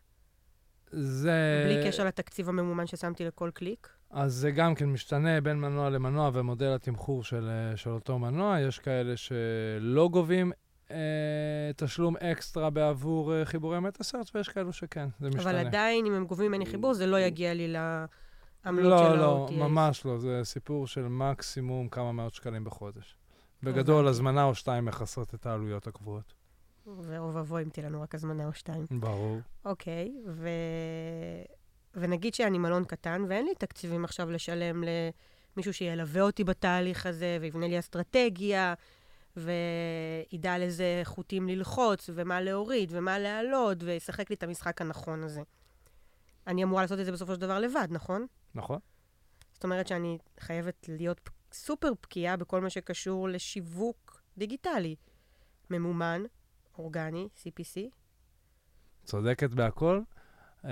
זה... 0.92 1.66
בלי 1.66 1.88
קשר 1.88 2.06
לתקציב 2.06 2.50
הממומן 2.50 2.88
ששמתי 2.88 3.26
לכל 3.26 3.52
קליק? 3.54 3.97
אז 4.10 4.34
זה 4.34 4.52
גם 4.52 4.76
כן 4.76 4.86
משתנה 4.86 5.42
בין 5.42 5.60
מנוע 5.60 5.90
למנוע 5.90 6.30
ומודל 6.34 6.74
התמחור 6.76 7.24
של, 7.24 7.50
אה, 7.50 7.78
של 7.78 7.90
אותו 7.90 8.20
מנוע. 8.20 8.60
יש 8.60 8.80
כאלה 8.80 9.18
שלא 9.18 10.10
גובים 10.12 10.52
אה, 10.92 11.72
תשלום 11.76 12.18
אקסטרה 12.18 12.70
בעבור 12.70 13.34
אה, 13.34 13.46
חיבורי 13.46 13.80
מטאסרט, 13.80 14.36
ויש 14.36 14.50
כאלו 14.50 14.74
שכן, 14.74 15.10
זה 15.20 15.30
משתנה. 15.30 15.44
אבל 15.44 15.68
עדיין, 15.68 16.06
אם 16.06 16.14
הם 16.14 16.26
גובים 16.26 16.52
ממני 16.52 16.66
חיבור, 16.66 16.94
זה 16.94 17.06
לא 17.06 17.20
יגיע 17.20 17.54
לי 17.54 17.68
לעמלות 17.68 18.92
לא, 18.92 18.98
של 18.98 19.16
לא, 19.16 19.46
ה-OTA. 19.46 19.54
ממש 19.54 20.06
לא. 20.06 20.18
זה 20.18 20.42
סיפור 20.44 20.88
של 20.88 21.08
מקסימום 21.08 21.90
כמה 21.90 22.12
מאות 22.12 22.34
שקלים 22.34 22.64
בחודש. 22.64 23.18
בגדול, 23.64 23.96
הבנתי. 23.96 24.10
הזמנה 24.10 24.44
או 24.44 24.56
שתיים 24.56 24.86
מכסות 24.86 25.34
את 25.34 25.46
העלויות 25.46 25.88
הקבועות. 25.88 26.34
ואוי 26.86 27.32
ואבוי 27.34 27.64
אם 27.64 27.70
תהיה 27.70 27.90
לנו 27.90 28.02
רק 28.02 28.16
הזמנה 28.16 28.46
או 28.46 28.54
שתיים. 28.54 28.86
ברור. 28.92 29.38
אוקיי, 29.66 30.12
ו... 30.28 30.50
ונגיד 31.98 32.34
שאני 32.34 32.58
מלון 32.58 32.86
קטן, 32.86 33.26
ואין 33.30 33.46
לי 33.46 33.56
תקציבים 33.56 34.06
עכשיו 34.06 34.32
לשלם 34.32 34.84
למישהו 35.56 35.74
שילווה 35.74 36.22
אותי 36.22 36.44
בתהליך 36.44 37.06
הזה, 37.06 37.38
ויבנה 37.42 37.68
לי 37.68 37.80
אסטרטגיה, 37.80 38.74
וידע 39.38 40.54
על 40.54 40.62
איזה 40.62 41.02
חוטים 41.04 41.50
ללחוץ, 41.50 42.10
ומה 42.14 42.42
להוריד, 42.42 42.90
ומה 42.92 43.20
להעלות, 43.20 43.78
וישחק 43.84 44.30
לי 44.30 44.36
את 44.36 44.44
המשחק 44.44 44.82
הנכון 44.82 45.24
הזה. 45.24 45.42
אני 46.48 46.64
אמורה 46.64 46.82
לעשות 46.82 47.00
את 47.00 47.06
זה 47.06 47.12
בסופו 47.12 47.34
של 47.34 47.42
דבר 47.42 47.60
לבד, 47.60 47.88
נכון? 47.90 48.26
נכון? 48.56 48.80
זאת 49.54 49.64
אומרת 49.64 49.88
שאני 49.88 50.18
חייבת 50.40 50.90
להיות 50.90 51.30
סופר 51.52 51.92
בקיאה 52.04 52.38
בכל 52.38 52.62
מה 52.62 52.70
שקשור 52.70 53.30
לשיווק 53.30 54.22
דיגיטלי. 54.38 54.96
ממומן, 55.70 56.24
אורגני, 56.78 57.28
CPC. 57.38 57.80
צודקת 59.04 59.50
בהכל. 59.50 60.02
Uh, 60.64 60.68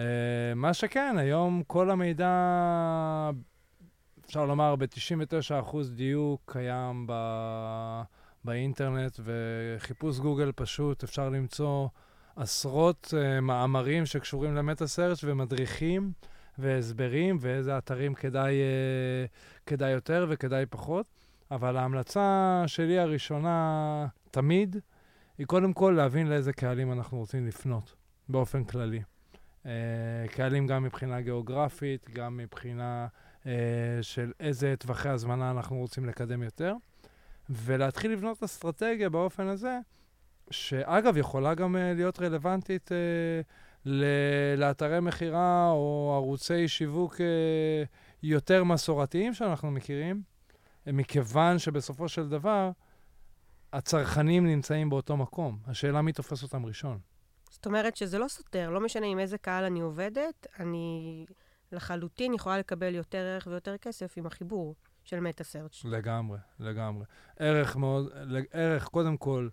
מה 0.56 0.74
שכן, 0.74 1.16
היום 1.18 1.64
כל 1.68 1.92
המידע, 1.92 2.30
אפשר 4.26 4.46
לומר, 4.46 4.76
ב-99% 4.76 5.78
דיוק 5.96 6.42
קיים 6.46 7.06
ב... 7.08 7.14
באינטרנט, 8.44 9.20
וחיפוש 9.24 10.20
גוגל 10.20 10.52
פשוט, 10.56 11.04
אפשר 11.04 11.30
למצוא 11.30 11.88
עשרות 12.36 13.14
uh, 13.14 13.42
מאמרים 13.42 14.06
שקשורים 14.06 14.56
למטה-סרצ' 14.56 15.24
ומדריכים 15.24 16.12
והסברים, 16.58 17.38
ואיזה 17.42 17.78
אתרים 17.78 18.14
כדאי, 18.14 18.54
uh, 18.54 19.66
כדאי 19.66 19.92
יותר 19.92 20.26
וכדאי 20.30 20.66
פחות. 20.66 21.06
אבל 21.52 21.78
ההמלצה 21.78 22.64
שלי 22.68 23.00
הראשונה, 23.00 24.08
תמיד, 24.32 24.76
היא 25.38 25.48
קודם 25.48 25.74
כל 25.74 25.94
להבין 25.98 26.28
לאיזה 26.28 26.54
קהלים 26.54 26.92
אנחנו 26.92 27.18
רוצים 27.18 27.48
לפנות, 27.48 27.96
באופן 28.30 28.64
כללי. 28.64 29.02
Uh, 29.66 29.68
קהלים 30.32 30.68
גם 30.68 30.84
מבחינה 30.84 31.22
גיאוגרפית, 31.22 32.10
גם 32.10 32.38
מבחינה 32.38 33.08
uh, 33.44 33.48
של 34.02 34.32
איזה 34.40 34.76
טווחי 34.80 35.10
הזמנה 35.10 35.52
אנחנו 35.52 35.78
רוצים 35.78 36.06
לקדם 36.06 36.44
יותר, 36.44 36.74
ולהתחיל 37.50 38.12
לבנות 38.12 38.44
אסטרטגיה 38.44 39.10
באופן 39.10 39.48
הזה, 39.48 39.80
שאגב, 40.52 41.18
יכולה 41.18 41.54
גם 41.54 41.76
uh, 41.76 41.80
להיות 41.96 42.20
רלוונטית 42.20 42.92
לאתרי 44.58 45.00
מכירה 45.00 45.70
או 45.72 46.14
ערוצי 46.16 46.68
שיווק 46.68 47.16
יותר 48.24 48.64
מסורתיים 48.64 49.34
שאנחנו 49.34 49.72
מכירים, 49.72 50.22
מכיוון 50.88 51.60
שבסופו 51.60 52.10
של 52.10 52.30
דבר, 52.30 52.72
הצרכנים 53.74 54.48
נמצאים 54.48 54.90
באותו 54.90 55.18
מקום. 55.18 55.60
השאלה 55.68 56.02
מי 56.02 56.14
תופס 56.14 56.44
אותם 56.44 56.66
ראשון. 56.66 57.00
זאת 57.56 57.66
אומרת 57.66 57.96
שזה 57.96 58.18
לא 58.20 58.28
סותר, 58.28 58.70
לא 58.70 58.80
משנה 58.80 59.06
עם 59.06 59.20
איזה 59.20 59.38
קהל 59.38 59.64
אני 59.64 59.80
עובדת, 59.80 60.48
אני 60.60 61.26
לחלוטין 61.72 62.34
יכולה 62.34 62.58
לקבל 62.58 62.96
יותר 62.96 63.18
ערך 63.18 63.48
ויותר 63.48 63.78
כסף 63.78 64.14
עם 64.18 64.26
החיבור 64.26 64.76
של 65.04 65.20
מטה-סרצ'. 65.20 65.86
לגמרי, 65.86 66.38
לגמרי. 66.60 67.06
ערך 67.40 67.76
מאוד, 67.76 68.10
ערך 68.52 68.88
קודם 68.88 69.18
כל 69.18 69.50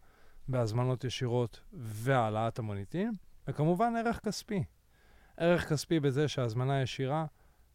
בהזמנות 0.49 1.05
ישירות 1.05 1.61
והעלאת 1.73 2.59
המוניטין, 2.59 3.13
וכמובן 3.49 3.97
ערך 3.97 4.21
כספי. 4.25 4.65
ערך 5.37 5.69
כספי 5.69 6.01
בזה 6.01 6.29
שהזמנה 6.29 6.83
ישירה 6.83 7.27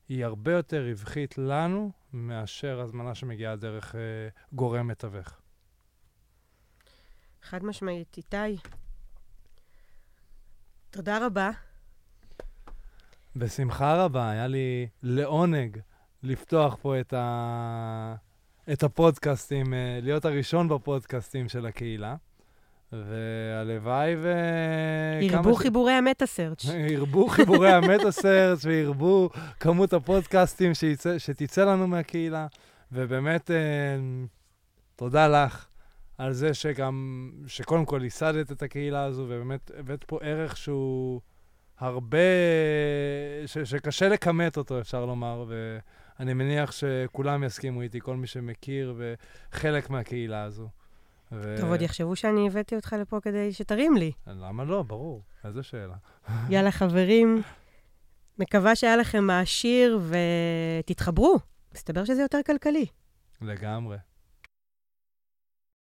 היא 0.10 0.26
הרבה 0.26 0.52
יותר 0.52 0.86
רווחית 0.90 1.38
לנו 1.38 1.92
מאשר 2.13 2.80
הזמנה 2.80 3.16
שמגיעה 3.16 3.56
דרך 3.56 3.96
אה, 3.96 4.00
גורם 4.54 4.88
מתווך. 4.88 5.40
חד 7.42 7.63
משמעית. 7.63 8.18
איתי, 8.18 8.58
תודה 10.98 11.26
רבה. 11.26 11.50
בשמחה 13.36 14.04
רבה, 14.04 14.30
היה 14.30 14.48
לי 14.48 14.88
לעונג 15.04 15.78
לפתוח 16.24 16.78
פה 16.82 17.00
את, 17.00 17.14
ה... 17.14 18.16
את 18.74 18.84
הפודקאסטים, 18.84 19.74
אה, 19.74 20.00
להיות 20.02 20.26
הראשון 20.26 20.70
בפודקאסטים 20.70 21.50
של 21.50 21.66
הקהילה. 21.66 22.16
והלוואי 22.92 24.16
ו... 24.18 24.34
ירבו 25.22 25.56
חיבורי 25.56 25.94
המטה-סרצ'. 25.94 26.66
ירבו 26.90 27.28
חיבורי 27.28 27.72
המטה-סרצ' 27.72 28.66
וירבו 28.66 29.30
כמות 29.60 29.94
הפודקאסטים 29.94 30.74
שיצא, 30.74 31.18
שתצא 31.18 31.66
לנו 31.66 31.88
מהקהילה. 31.88 32.48
ובאמת, 32.92 33.52
אה, 33.52 33.56
תודה 34.96 35.28
לך 35.28 35.68
על 36.17 36.34
זה 36.34 36.53
שגם, 36.53 37.32
שקודם 37.47 37.86
כל 37.86 37.99
ייסדת 38.03 38.51
את 38.51 38.62
הקהילה 38.62 39.03
הזו, 39.03 39.25
ובאמת 39.30 39.71
הבאת 39.80 40.03
פה 40.03 40.19
ערך 40.21 40.58
שהוא 40.58 41.21
הרבה, 41.80 42.17
ש, 43.45 43.58
שקשה 43.58 44.10
לכמת 44.10 44.58
אותו, 44.58 44.80
אפשר 44.80 45.06
לומר, 45.06 45.45
ואני 45.47 46.34
מניח 46.34 46.71
שכולם 46.71 47.43
יסכימו 47.43 47.82
איתי, 47.82 47.99
כל 47.99 48.15
מי 48.15 48.27
שמכיר 48.27 48.95
וחלק 48.97 49.89
מהקהילה 49.89 50.43
הזו. 50.43 50.69
ו... 51.32 51.56
טוב, 51.60 51.69
עוד 51.69 51.82
יחשבו 51.82 52.15
שאני 52.15 52.47
הבאתי 52.47 52.75
אותך 52.75 52.95
לפה 52.99 53.19
כדי 53.21 53.53
שתרים 53.53 53.97
לי. 53.97 54.12
למה 54.27 54.63
לא? 54.63 54.84
ברור. 54.84 55.23
איזה 55.45 55.63
שאלה. 55.63 55.95
יאללה, 56.49 56.71
חברים, 56.71 57.41
מקווה 58.39 58.75
שהיה 58.75 58.97
לכם 58.97 59.23
מעשיר 59.23 59.99
ותתחברו. 60.80 61.39
מסתבר 61.75 62.06
שזה 62.06 62.21
יותר 62.21 62.39
כלכלי. 62.45 62.86
לגמרי. 63.41 63.97